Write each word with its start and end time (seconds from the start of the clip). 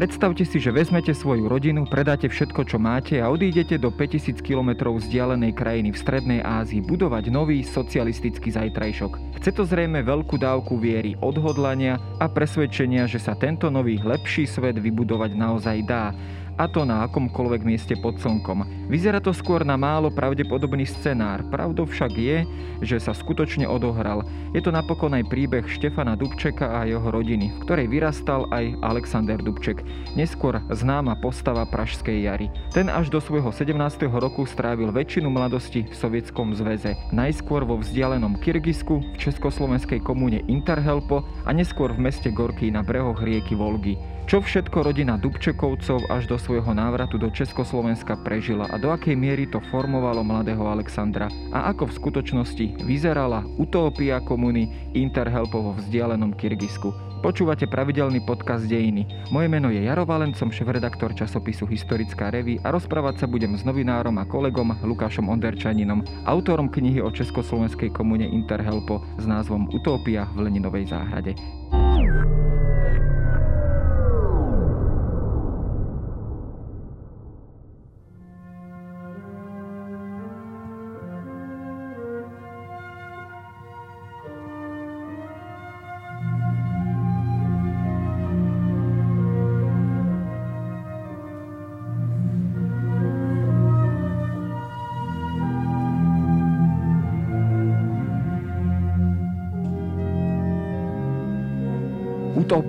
Predstavte 0.00 0.48
si, 0.48 0.56
že 0.56 0.72
vezmete 0.72 1.12
svoju 1.12 1.44
rodinu, 1.44 1.84
predáte 1.84 2.24
všetko, 2.24 2.64
čo 2.64 2.80
máte 2.80 3.20
a 3.20 3.28
odídete 3.28 3.76
do 3.76 3.92
5000 3.92 4.40
km 4.40 4.96
vzdialenej 4.96 5.52
krajiny 5.52 5.92
v 5.92 6.00
Strednej 6.00 6.40
Ázii 6.40 6.80
budovať 6.80 7.28
nový 7.28 7.60
socialistický 7.60 8.48
zajtrajšok. 8.48 9.36
Chce 9.36 9.50
to 9.52 9.68
zrejme 9.68 10.00
veľkú 10.00 10.40
dávku 10.40 10.80
viery, 10.80 11.20
odhodlania 11.20 12.00
a 12.16 12.32
presvedčenia, 12.32 13.04
že 13.04 13.20
sa 13.20 13.36
tento 13.36 13.68
nový 13.68 14.00
lepší 14.00 14.48
svet 14.48 14.80
vybudovať 14.80 15.36
naozaj 15.36 15.84
dá 15.84 16.16
a 16.60 16.68
to 16.68 16.84
na 16.84 17.08
akomkoľvek 17.08 17.64
mieste 17.64 17.96
pod 17.96 18.20
slnkom. 18.20 18.68
Vyzerá 18.92 19.16
to 19.16 19.32
skôr 19.32 19.64
na 19.64 19.80
málo 19.80 20.12
pravdepodobný 20.12 20.84
scenár, 20.84 21.40
pravdou 21.48 21.88
však 21.88 22.12
je, 22.12 22.44
že 22.84 23.00
sa 23.00 23.16
skutočne 23.16 23.64
odohral. 23.64 24.28
Je 24.52 24.60
to 24.60 24.68
napokon 24.68 25.16
aj 25.16 25.24
príbeh 25.32 25.64
Štefana 25.64 26.20
Dubčeka 26.20 26.68
a 26.68 26.84
jeho 26.84 27.08
rodiny, 27.08 27.48
v 27.48 27.58
ktorej 27.64 27.86
vyrastal 27.88 28.44
aj 28.52 28.76
Alexander 28.84 29.40
Dubček, 29.40 29.80
neskôr 30.12 30.60
známa 30.68 31.16
postava 31.16 31.64
Pražskej 31.64 32.28
jary. 32.28 32.52
Ten 32.76 32.92
až 32.92 33.08
do 33.08 33.24
svojho 33.24 33.48
17. 33.48 33.72
roku 34.12 34.44
strávil 34.44 34.92
väčšinu 34.92 35.32
mladosti 35.32 35.88
v 35.88 35.94
Sovietskom 35.96 36.52
zväze, 36.52 36.92
najskôr 37.08 37.64
vo 37.64 37.80
vzdialenom 37.80 38.36
Kyrgyzsku, 38.36 39.00
v 39.00 39.16
československej 39.16 40.04
komúne 40.04 40.44
Interhelpo 40.44 41.24
a 41.48 41.56
neskôr 41.56 41.96
v 41.96 42.04
meste 42.10 42.28
Gorky 42.28 42.68
na 42.68 42.84
brehoch 42.84 43.22
rieky 43.24 43.56
Volgy. 43.56 44.09
Čo 44.30 44.38
všetko 44.38 44.86
rodina 44.86 45.18
Dubčekovcov 45.18 46.06
až 46.06 46.30
do 46.30 46.38
svojho 46.38 46.70
návratu 46.70 47.18
do 47.18 47.34
Československa 47.34 48.14
prežila 48.22 48.62
a 48.70 48.78
do 48.78 48.94
akej 48.94 49.18
miery 49.18 49.50
to 49.50 49.58
formovalo 49.74 50.22
mladého 50.22 50.62
Alexandra 50.70 51.26
a 51.50 51.74
ako 51.74 51.90
v 51.90 51.96
skutočnosti 51.98 52.86
vyzerala 52.86 53.42
utópia 53.58 54.22
komuny 54.22 54.94
Interhelpovo 54.94 55.74
vzdialenom 55.82 56.38
Kyrgyzsku. 56.38 56.94
Počúvate 57.26 57.66
pravidelný 57.66 58.22
podcast 58.22 58.70
Dejiny. 58.70 59.02
Moje 59.34 59.50
meno 59.50 59.66
je 59.66 59.82
Jaro 59.82 60.06
Valen, 60.06 60.30
som 60.38 60.46
šéf-redaktor 60.46 61.10
časopisu 61.10 61.66
Historická 61.66 62.30
revy 62.30 62.62
a 62.62 62.70
rozprávať 62.70 63.18
sa 63.18 63.26
budem 63.26 63.58
s 63.58 63.66
novinárom 63.66 64.14
a 64.14 64.30
kolegom 64.30 64.78
Lukášom 64.86 65.26
Onderčaninom, 65.26 66.06
autorom 66.30 66.70
knihy 66.70 67.02
o 67.02 67.10
československej 67.10 67.90
komune 67.90 68.30
Interhelpo 68.30 69.02
s 69.18 69.26
názvom 69.26 69.66
Utópia 69.74 70.30
v 70.38 70.46
Leninovej 70.46 70.86
záhrade. 70.86 71.34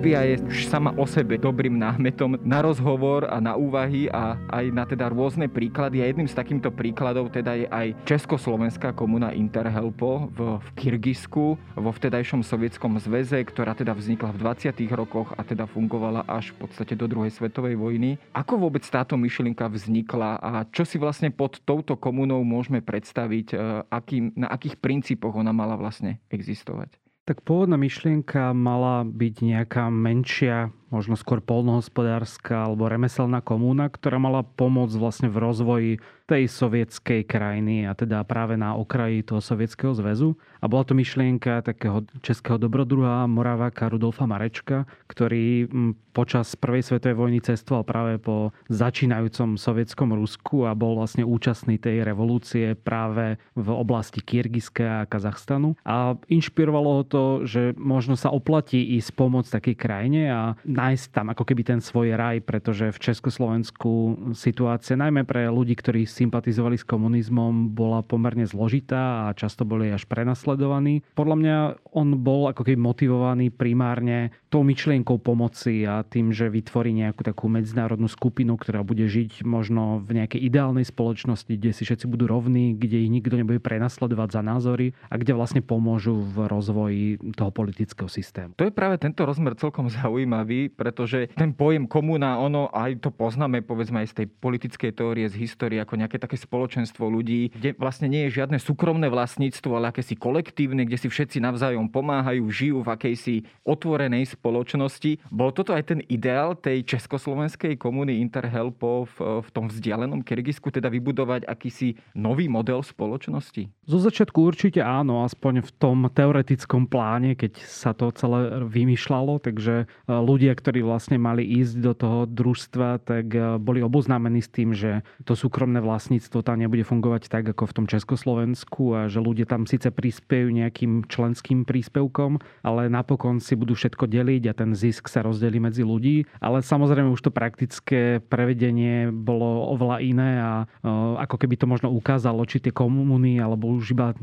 Utopia 0.02 0.34
je 0.34 0.66
sama 0.66 0.90
o 0.98 1.06
sebe 1.06 1.38
dobrým 1.38 1.78
námetom 1.78 2.34
na 2.42 2.58
rozhovor 2.58 3.22
a 3.30 3.38
na 3.38 3.54
úvahy 3.54 4.10
a 4.10 4.34
aj 4.50 4.64
na 4.74 4.82
teda 4.82 5.06
rôzne 5.06 5.46
príklady. 5.46 6.02
A 6.02 6.10
jedným 6.10 6.26
z 6.26 6.34
takýmto 6.34 6.74
príkladov 6.74 7.30
teda 7.30 7.54
je 7.54 7.70
aj 7.70 7.94
Československá 8.02 8.90
komuna 8.98 9.30
Interhelpo 9.30 10.26
v, 10.34 10.58
v 10.58 10.68
Kyrgyzsku, 10.74 11.54
vo 11.78 11.90
vtedajšom 11.94 12.42
sovietskom 12.42 12.98
zväze, 12.98 13.46
ktorá 13.46 13.78
teda 13.78 13.94
vznikla 13.94 14.34
v 14.34 14.42
20. 14.42 14.74
rokoch 14.90 15.38
a 15.38 15.46
teda 15.46 15.70
fungovala 15.70 16.26
až 16.26 16.50
v 16.58 16.66
podstate 16.66 16.98
do 16.98 17.06
druhej 17.06 17.30
svetovej 17.30 17.78
vojny. 17.78 18.18
Ako 18.34 18.58
vôbec 18.58 18.82
táto 18.82 19.14
myšlienka 19.14 19.70
vznikla 19.70 20.42
a 20.42 20.66
čo 20.74 20.82
si 20.82 20.98
vlastne 20.98 21.30
pod 21.30 21.62
touto 21.62 21.94
komunou 21.94 22.42
môžeme 22.42 22.82
predstaviť, 22.82 23.54
e, 23.54 23.86
akým, 23.86 24.34
na 24.34 24.50
akých 24.50 24.82
princípoch 24.82 25.38
ona 25.38 25.54
mala 25.54 25.78
vlastne 25.78 26.18
existovať? 26.26 27.01
Tak 27.22 27.46
pôvodná 27.46 27.78
myšlienka 27.78 28.50
mala 28.50 29.06
byť 29.06 29.34
nejaká 29.46 29.86
menšia 29.94 30.74
možno 30.92 31.16
skôr 31.16 31.40
polnohospodárska 31.40 32.68
alebo 32.68 32.86
remeselná 32.86 33.40
komúna, 33.40 33.88
ktorá 33.88 34.20
mala 34.20 34.44
pomôcť 34.44 34.96
vlastne 35.00 35.28
v 35.32 35.40
rozvoji 35.40 35.92
tej 36.28 36.48
sovietskej 36.48 37.26
krajiny 37.26 37.84
a 37.84 37.92
teda 37.92 38.22
práve 38.24 38.54
na 38.54 38.72
okraji 38.72 39.20
toho 39.26 39.42
sovietského 39.42 39.92
zväzu. 39.92 40.38
A 40.62 40.70
bola 40.70 40.86
to 40.86 40.94
myšlienka 40.94 41.60
takého 41.60 42.06
českého 42.22 42.56
dobrodruha 42.56 43.26
Moraváka 43.26 43.90
Rudolfa 43.90 44.24
Marečka, 44.24 44.86
ktorý 45.10 45.66
počas 46.12 46.54
prvej 46.54 46.84
svetovej 46.84 47.16
vojny 47.18 47.38
cestoval 47.40 47.82
práve 47.82 48.20
po 48.20 48.52
začínajúcom 48.68 49.56
sovietskom 49.56 50.12
Rusku 50.14 50.68
a 50.68 50.76
bol 50.76 51.00
vlastne 51.00 51.24
účastný 51.26 51.80
tej 51.80 52.04
revolúcie 52.04 52.76
práve 52.76 53.40
v 53.56 53.68
oblasti 53.72 54.20
Kyrgyzska 54.20 55.02
a 55.02 55.08
Kazachstanu. 55.08 55.74
A 55.82 56.14
inšpirovalo 56.28 57.00
ho 57.00 57.04
to, 57.04 57.24
že 57.48 57.74
možno 57.74 58.14
sa 58.14 58.30
oplatí 58.30 58.78
ísť 58.96 59.10
pomôcť 59.16 59.50
takej 59.58 59.76
krajine 59.76 60.22
a 60.30 60.40
nájsť 60.82 61.14
tam 61.14 61.30
ako 61.30 61.46
keby 61.46 61.62
ten 61.62 61.78
svoj 61.78 62.18
raj, 62.18 62.42
pretože 62.42 62.90
v 62.90 62.98
Československu 62.98 63.92
situácia 64.34 64.98
najmä 64.98 65.22
pre 65.22 65.46
ľudí, 65.46 65.78
ktorí 65.78 66.10
sympatizovali 66.10 66.74
s 66.74 66.82
komunizmom, 66.82 67.70
bola 67.70 68.02
pomerne 68.02 68.42
zložitá 68.42 69.30
a 69.30 69.36
často 69.38 69.62
boli 69.62 69.94
až 69.94 70.10
prenasledovaní. 70.10 71.06
Podľa 71.14 71.36
mňa 71.38 71.56
on 71.94 72.18
bol 72.18 72.50
ako 72.50 72.66
keby 72.66 72.78
motivovaný 72.82 73.54
primárne 73.54 74.34
tou 74.50 74.66
myšlienkou 74.66 75.22
pomoci 75.22 75.86
a 75.86 76.02
tým, 76.02 76.34
že 76.34 76.50
vytvorí 76.50 76.90
nejakú 76.90 77.22
takú 77.22 77.46
medzinárodnú 77.46 78.10
skupinu, 78.10 78.58
ktorá 78.58 78.82
bude 78.82 79.06
žiť 79.06 79.46
možno 79.46 80.02
v 80.02 80.18
nejakej 80.18 80.42
ideálnej 80.42 80.84
spoločnosti, 80.84 81.54
kde 81.54 81.70
si 81.70 81.86
všetci 81.86 82.10
budú 82.10 82.26
rovní, 82.26 82.74
kde 82.74 83.06
ich 83.06 83.12
nikto 83.12 83.38
nebude 83.38 83.62
prenasledovať 83.62 84.28
za 84.34 84.42
názory 84.42 84.98
a 85.06 85.14
kde 85.14 85.38
vlastne 85.38 85.62
pomôžu 85.62 86.18
v 86.18 86.50
rozvoji 86.50 87.04
toho 87.38 87.54
politického 87.54 88.10
systému. 88.10 88.58
To 88.58 88.66
je 88.66 88.74
práve 88.74 88.98
tento 88.98 89.22
rozmer 89.22 89.54
celkom 89.54 89.86
zaujímavý, 89.86 90.71
pretože 90.74 91.30
ten 91.36 91.52
pojem 91.52 91.84
komuna, 91.86 92.40
ono 92.40 92.72
aj 92.72 93.04
to 93.04 93.10
poznáme 93.12 93.62
povedzme 93.62 94.02
aj 94.02 94.08
z 94.10 94.16
tej 94.22 94.26
politickej 94.28 94.90
teórie, 94.96 95.26
z 95.28 95.38
histórie, 95.38 95.78
ako 95.78 96.00
nejaké 96.00 96.18
také 96.18 96.36
spoločenstvo 96.40 97.06
ľudí, 97.06 97.52
kde 97.54 97.76
vlastne 97.76 98.08
nie 98.08 98.26
je 98.28 98.42
žiadne 98.42 98.58
súkromné 98.58 99.12
vlastníctvo, 99.12 99.78
ale 99.78 99.92
akési 99.92 100.18
kolektívne, 100.18 100.84
kde 100.88 100.98
si 100.98 101.08
všetci 101.08 101.38
navzájom 101.42 101.88
pomáhajú, 101.92 102.44
žijú 102.48 102.78
v 102.82 102.92
akejsi 102.92 103.34
otvorenej 103.62 104.32
spoločnosti. 104.32 105.22
Bol 105.28 105.52
toto 105.52 105.76
aj 105.76 105.94
ten 105.94 106.00
ideál 106.08 106.56
tej 106.58 106.84
československej 106.86 107.78
komuny 107.78 108.24
Interhelpo 108.24 109.04
v, 109.06 109.44
v 109.44 109.48
tom 109.52 109.68
vzdialenom 109.68 110.24
Kyrgyzsku, 110.24 110.72
teda 110.72 110.88
vybudovať 110.88 111.46
akýsi 111.46 111.98
nový 112.16 112.48
model 112.48 112.80
spoločnosti? 112.82 113.68
Zo 113.86 113.98
začiatku 113.98 114.38
určite 114.38 114.80
áno, 114.80 115.26
aspoň 115.26 115.66
v 115.66 115.70
tom 115.76 115.98
teoretickom 116.08 116.86
pláne, 116.86 117.34
keď 117.34 117.62
sa 117.64 117.92
to 117.92 118.10
celé 118.14 118.62
vymýšľalo, 118.66 119.42
takže 119.42 119.90
ľudia, 120.06 120.54
ktorí 120.62 120.86
vlastne 120.86 121.18
mali 121.18 121.42
ísť 121.42 121.74
do 121.82 121.92
toho 121.98 122.20
družstva, 122.30 123.02
tak 123.02 123.34
e, 123.34 123.58
boli 123.58 123.82
oboznámení 123.82 124.38
s 124.38 124.46
tým, 124.46 124.70
že 124.70 125.02
to 125.26 125.34
súkromné 125.34 125.82
vlastníctvo 125.82 126.46
tam 126.46 126.62
nebude 126.62 126.86
fungovať 126.86 127.26
tak, 127.26 127.50
ako 127.50 127.66
v 127.66 127.76
tom 127.82 127.86
Československu 127.90 128.94
a 128.94 129.00
že 129.10 129.18
ľudia 129.18 129.50
tam 129.50 129.66
síce 129.66 129.90
prispiejú 129.90 130.54
nejakým 130.54 131.10
členským 131.10 131.66
príspevkom, 131.66 132.38
ale 132.62 132.86
napokon 132.86 133.42
si 133.42 133.58
budú 133.58 133.74
všetko 133.74 134.06
deliť 134.06 134.42
a 134.46 134.54
ten 134.54 134.70
zisk 134.78 135.10
sa 135.10 135.26
rozdelí 135.26 135.58
medzi 135.58 135.82
ľudí. 135.82 136.30
Ale 136.38 136.62
samozrejme 136.62 137.10
už 137.10 137.26
to 137.26 137.34
praktické 137.34 138.22
prevedenie 138.22 139.10
bolo 139.10 139.74
oveľa 139.74 139.98
iné 139.98 140.30
a 140.38 140.52
e, 140.62 140.88
ako 141.18 141.36
keby 141.42 141.58
to 141.58 141.66
možno 141.66 141.90
ukázalo, 141.90 142.46
či 142.46 142.62
tie 142.62 142.70
komuny 142.70 143.42
alebo 143.42 143.66
už 143.74 143.98
iba 143.98 144.14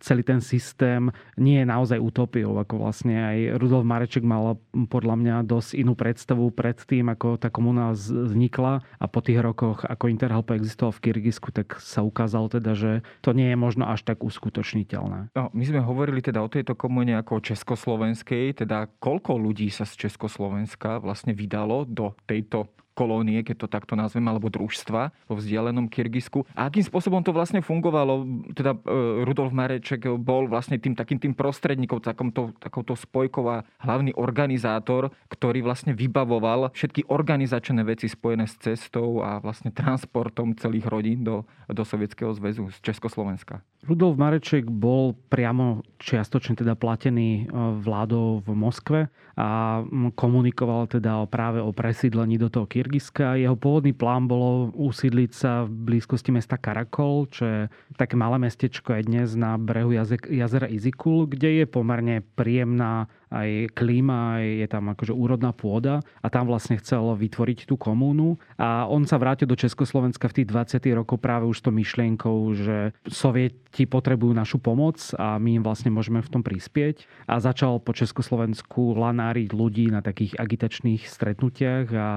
celý 0.00 0.24
ten 0.24 0.40
systém 0.40 1.12
nie 1.36 1.60
je 1.60 1.66
naozaj 1.68 1.98
utopiou, 2.00 2.56
ako 2.56 2.80
vlastne 2.80 3.18
aj 3.18 3.36
Rudolf 3.60 3.84
Mareček 3.84 4.24
mal 4.24 4.56
podľa 4.88 5.14
mňa 5.20 5.34
dosť 5.44 5.70
inú 5.74 5.98
predstavu 5.98 6.54
pred 6.54 6.78
tým, 6.78 7.10
ako 7.10 7.36
tá 7.36 7.50
komuna 7.50 7.90
vznikla 7.92 8.80
a 8.80 9.06
po 9.10 9.20
tých 9.20 9.42
rokoch, 9.42 9.82
ako 9.82 10.08
Interhelp 10.08 10.54
existoval 10.54 10.94
v 10.94 11.02
Kyrgyzsku, 11.10 11.50
tak 11.50 11.82
sa 11.82 12.06
ukázalo 12.06 12.46
teda, 12.48 12.72
že 12.78 13.02
to 13.20 13.34
nie 13.34 13.50
je 13.50 13.58
možno 13.58 13.90
až 13.90 14.06
tak 14.06 14.22
uskutočniteľné. 14.22 15.34
No, 15.34 15.50
my 15.50 15.64
sme 15.66 15.80
hovorili 15.82 16.22
teda 16.22 16.40
o 16.40 16.48
tejto 16.48 16.78
komune 16.78 17.18
ako 17.18 17.42
československej, 17.42 18.64
teda 18.64 18.86
koľko 19.02 19.36
ľudí 19.36 19.68
sa 19.68 19.82
z 19.82 20.06
Československa 20.06 21.02
vlastne 21.02 21.34
vydalo 21.34 21.84
do 21.84 22.14
tejto 22.24 22.70
kolónie, 22.94 23.42
keď 23.42 23.66
to 23.66 23.68
takto 23.68 23.98
nazvem, 23.98 24.24
alebo 24.30 24.46
družstva 24.48 25.10
vo 25.26 25.34
vzdialenom 25.34 25.90
Kyrgyzsku. 25.90 26.46
A 26.54 26.70
akým 26.70 26.86
spôsobom 26.86 27.20
to 27.26 27.34
vlastne 27.34 27.60
fungovalo? 27.60 28.46
Teda 28.54 28.78
e, 28.78 28.80
Rudolf 29.26 29.50
Mareček 29.50 30.06
bol 30.22 30.46
vlastne 30.46 30.78
tým 30.78 30.94
takým 30.94 31.18
tým 31.18 31.34
prostredníkom, 31.34 31.98
takomto, 32.00 32.54
takouto 32.62 32.94
spojkou 32.94 33.44
a 33.50 33.66
hlavný 33.82 34.14
organizátor, 34.14 35.10
ktorý 35.28 35.66
vlastne 35.66 35.92
vybavoval 35.92 36.70
všetky 36.72 37.10
organizačné 37.10 37.82
veci 37.82 38.06
spojené 38.06 38.46
s 38.46 38.56
cestou 38.62 39.20
a 39.20 39.42
vlastne 39.42 39.74
transportom 39.74 40.54
celých 40.54 40.86
rodín 40.86 41.26
do, 41.26 41.42
do 41.66 41.82
Sovietskeho 41.82 42.30
zväzu 42.32 42.70
z 42.70 42.78
Československa. 42.80 43.60
Rudolf 43.84 44.16
Mareček 44.16 44.64
bol 44.66 45.12
priamo 45.28 45.84
čiastočne 46.00 46.56
teda 46.56 46.72
platený 46.76 47.44
e, 47.44 47.56
vládou 47.80 48.40
v 48.40 48.48
Moskve 48.56 49.00
a 49.36 49.82
komunikoval 50.14 50.86
teda 50.88 51.26
práve 51.26 51.58
o 51.58 51.74
presídlení 51.74 52.38
do 52.38 52.48
toho 52.48 52.64
Kyrgyzska. 52.64 53.36
Jeho 53.36 53.58
pôvodný 53.58 53.92
plán 53.92 54.30
bolo 54.30 54.70
usídliť 54.78 55.30
sa 55.34 55.66
v 55.66 55.96
blízkosti 55.96 56.30
mesta 56.30 56.54
Karakol, 56.54 57.26
čo 57.28 57.42
je 57.44 57.60
také 57.98 58.14
malé 58.14 58.38
mestečko 58.40 58.94
aj 58.94 59.02
dnes 59.10 59.28
na 59.34 59.58
brehu 59.58 59.92
jazera 60.30 60.70
Izikul, 60.70 61.26
kde 61.26 61.62
je 61.62 61.66
pomerne 61.66 62.22
príjemná 62.38 63.10
aj 63.34 63.74
klíma, 63.74 64.38
aj 64.38 64.44
je 64.62 64.68
tam 64.70 64.84
akože 64.94 65.10
úrodná 65.10 65.50
pôda 65.50 65.98
a 66.22 66.30
tam 66.30 66.46
vlastne 66.46 66.78
chcel 66.78 67.02
vytvoriť 67.18 67.66
tú 67.66 67.74
komúnu 67.74 68.38
a 68.54 68.86
on 68.86 69.02
sa 69.02 69.18
vrátil 69.18 69.50
do 69.50 69.58
Československa 69.58 70.30
v 70.30 70.36
tých 70.38 70.54
20. 70.54 70.78
rokov 70.94 71.18
práve 71.18 71.50
už 71.50 71.58
s 71.58 71.64
tou 71.66 71.74
myšlienkou, 71.74 72.36
že 72.54 72.94
sovieti 73.10 73.90
potrebujú 73.90 74.30
našu 74.30 74.62
pomoc 74.62 75.02
a 75.18 75.34
my 75.42 75.58
im 75.58 75.66
vlastne 75.66 75.90
môžeme 75.90 76.22
v 76.22 76.30
tom 76.30 76.46
prispieť 76.46 77.10
a 77.26 77.42
začal 77.42 77.82
po 77.82 77.90
Československu 77.90 78.94
lanáriť 78.94 79.50
ľudí 79.50 79.90
na 79.90 79.98
takých 79.98 80.38
agitačných 80.38 81.10
stretnutiach 81.10 81.86
a 81.90 82.08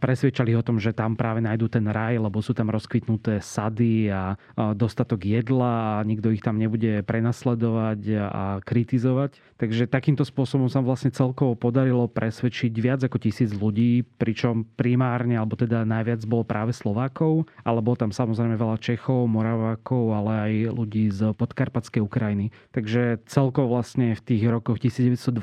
presvedčali 0.00 0.56
ho 0.56 0.64
o 0.64 0.66
tom, 0.66 0.80
že 0.80 0.96
tam 0.96 1.20
práve 1.20 1.44
nájdú 1.44 1.68
ten 1.68 1.84
raj, 1.84 2.16
lebo 2.16 2.40
sú 2.40 2.56
tam 2.56 2.72
rozkvitnuté 2.72 3.44
sady 3.44 4.08
a 4.08 4.40
dostatok 4.72 5.20
jedla 5.20 6.00
a 6.00 6.06
nikto 6.06 6.32
ich 6.32 6.40
tam 6.40 6.56
nebude 6.56 7.04
prenasledovať 7.04 8.00
a 8.16 8.44
kritizovať. 8.64 9.36
Takže 9.60 9.84
takýmto 9.90 10.24
spôsobom 10.24 10.45
spôsobom 10.46 10.70
sa 10.70 10.78
vlastne 10.78 11.10
celkovo 11.10 11.58
podarilo 11.58 12.06
presvedčiť 12.06 12.70
viac 12.78 13.02
ako 13.02 13.18
tisíc 13.18 13.50
ľudí, 13.50 14.06
pričom 14.14 14.62
primárne, 14.78 15.34
alebo 15.34 15.58
teda 15.58 15.82
najviac 15.82 16.22
bolo 16.22 16.46
práve 16.46 16.70
Slovákov, 16.70 17.50
ale 17.66 17.82
bolo 17.82 17.98
tam 17.98 18.14
samozrejme 18.14 18.54
veľa 18.54 18.78
Čechov, 18.78 19.26
Moravákov, 19.26 20.14
ale 20.14 20.30
aj 20.38 20.52
ľudí 20.70 21.10
z 21.10 21.34
podkarpatskej 21.34 21.98
Ukrajiny. 21.98 22.54
Takže 22.70 23.26
celkovo 23.26 23.74
vlastne 23.74 24.14
v 24.14 24.22
tých 24.22 24.46
rokoch 24.46 24.78
1925 24.78 25.34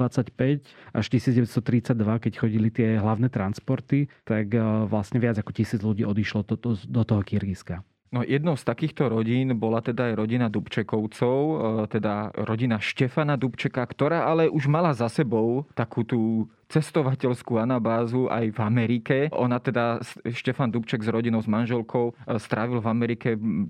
až 0.95 1.05
1932, 1.11 2.23
keď 2.23 2.33
chodili 2.39 2.71
tie 2.71 2.95
hlavné 2.95 3.27
transporty, 3.27 4.07
tak 4.23 4.55
eh, 4.55 4.63
vlastne 4.87 5.19
viac 5.19 5.35
ako 5.35 5.51
tisíc 5.51 5.83
ľudí 5.83 6.07
odišlo 6.07 6.47
do 6.87 7.01
toho 7.03 7.21
Kyrgyzska. 7.27 7.83
No 8.13 8.21
jednou 8.21 8.53
z 8.53 8.61
takýchto 8.61 9.09
rodín 9.09 9.57
bola 9.57 9.81
teda 9.81 10.13
aj 10.13 10.13
rodina 10.13 10.45
Dubčekovcov, 10.45 11.37
e, 11.41 11.55
teda 11.89 12.29
rodina 12.45 12.77
Štefana 12.77 13.41
Dubčeka, 13.41 13.81
ktorá 13.81 14.29
ale 14.29 14.45
už 14.53 14.69
mala 14.69 14.93
za 14.93 15.09
sebou 15.09 15.65
takú 15.73 16.05
tú 16.05 16.45
cestovateľskú 16.73 17.61
anabázu 17.61 18.25
aj 18.33 18.49
v 18.49 18.59
Amerike. 18.59 19.17
Ona 19.29 19.61
teda, 19.61 20.01
Štefan 20.25 20.73
Dubček 20.73 21.05
s 21.05 21.09
rodinou, 21.09 21.39
s 21.39 21.47
manželkou, 21.47 22.13
e, 22.13 22.41
strávil 22.41 22.81
v 22.81 22.87
Amerike 22.89 23.29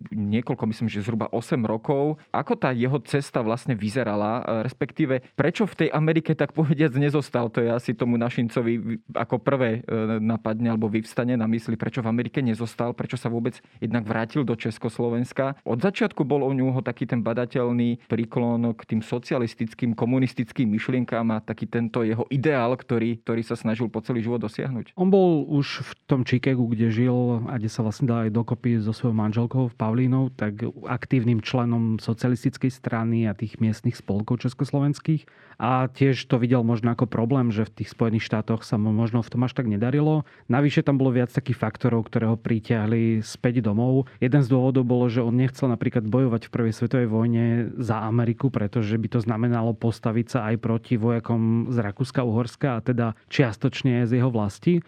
niekoľko, 0.10 0.64
myslím, 0.72 0.88
že 0.88 1.04
zhruba 1.04 1.28
8 1.36 1.60
rokov. 1.68 2.18
Ako 2.32 2.56
tá 2.56 2.72
jeho 2.74 2.98
cesta 3.06 3.44
vlastne 3.44 3.76
vyzerala, 3.76 4.42
e, 4.42 4.42
respektíve 4.66 5.22
prečo 5.36 5.68
v 5.68 5.86
tej 5.86 5.90
Amerike 5.92 6.32
tak 6.34 6.56
povediac 6.56 6.96
nezostal? 6.98 7.52
To 7.54 7.60
je 7.62 7.70
asi 7.70 7.92
tomu 7.94 8.16
našincovi 8.18 9.04
ako 9.14 9.38
prvé 9.38 9.84
e, 9.84 10.20
napadne 10.24 10.74
alebo 10.74 10.88
vyvstane 10.88 11.36
na 11.36 11.46
mysli, 11.52 11.76
prečo 11.76 12.02
v 12.02 12.10
Amerike 12.10 12.40
nezostal, 12.40 12.96
prečo 12.96 13.20
sa 13.20 13.28
vôbec 13.28 13.60
jednak 13.84 14.08
vrátil 14.08 14.48
do 14.48 14.56
Československa. 14.56 15.60
Od 15.68 15.80
začiatku 15.84 16.24
bol 16.24 16.48
u 16.48 16.54
ňoho 16.56 16.80
taký 16.80 17.04
ten 17.04 17.20
badateľný 17.20 18.08
príklon 18.08 18.72
k 18.74 18.82
tým 18.96 19.02
socialistickým, 19.04 19.92
komunistickým 19.92 20.72
myšlienkám 20.72 21.28
a 21.36 21.44
taký 21.44 21.68
tento 21.68 22.06
jeho 22.08 22.24
ideál, 22.32 22.72
ktorý 22.78 22.93
ktorý, 22.94 23.18
ktorý 23.26 23.42
sa 23.42 23.58
snažil 23.58 23.90
po 23.90 24.06
celý 24.06 24.22
život 24.22 24.38
dosiahnuť. 24.38 24.94
On 24.94 25.10
bol 25.10 25.50
už 25.50 25.82
v 25.82 25.92
tom 26.06 26.22
Chicagu, 26.22 26.62
kde 26.70 26.94
žil 26.94 27.42
a 27.50 27.58
kde 27.58 27.66
sa 27.66 27.82
vlastne 27.82 28.06
dal 28.06 28.30
aj 28.30 28.38
dokopy 28.38 28.78
so 28.78 28.94
svojou 28.94 29.18
manželkou 29.18 29.74
Pavlínou, 29.74 30.30
tak 30.30 30.62
aktívnym 30.86 31.42
členom 31.42 31.98
socialistickej 31.98 32.70
strany 32.70 33.26
a 33.26 33.34
tých 33.34 33.58
miestnych 33.58 33.98
spolkov 33.98 34.46
československých. 34.46 35.26
A 35.58 35.90
tiež 35.90 36.22
to 36.30 36.38
videl 36.38 36.62
možno 36.62 36.94
ako 36.94 37.10
problém, 37.10 37.50
že 37.50 37.66
v 37.66 37.82
tých 37.82 37.90
Spojených 37.94 38.30
štátoch 38.30 38.62
sa 38.62 38.78
mu 38.78 38.94
možno 38.94 39.26
v 39.26 39.32
tom 39.34 39.42
až 39.42 39.58
tak 39.58 39.66
nedarilo. 39.66 40.22
Navyše 40.50 40.86
tam 40.86 41.02
bolo 41.02 41.18
viac 41.18 41.34
takých 41.34 41.58
faktorov, 41.58 42.06
ktoré 42.10 42.30
ho 42.30 42.38
pritiahli 42.38 43.26
späť 43.26 43.66
domov. 43.66 44.06
Jeden 44.22 44.42
z 44.46 44.50
dôvodov 44.50 44.86
bolo, 44.86 45.10
že 45.10 45.26
on 45.26 45.34
nechcel 45.34 45.70
napríklad 45.70 46.06
bojovať 46.06 46.50
v 46.50 46.54
prvej 46.54 46.74
svetovej 46.78 47.08
vojne 47.10 47.46
za 47.80 48.06
Ameriku, 48.06 48.54
pretože 48.54 48.98
by 48.98 49.08
to 49.18 49.20
znamenalo 49.22 49.74
postaviť 49.74 50.28
sa 50.30 50.40
aj 50.54 50.56
proti 50.62 51.00
vojakom 51.00 51.74
z 51.74 51.78
Rakúska-Uhorska 51.80 52.78
a 52.78 52.83
teda 52.84 53.16
čiastočne 53.32 54.04
z 54.04 54.20
jeho 54.20 54.28
vlasti. 54.28 54.84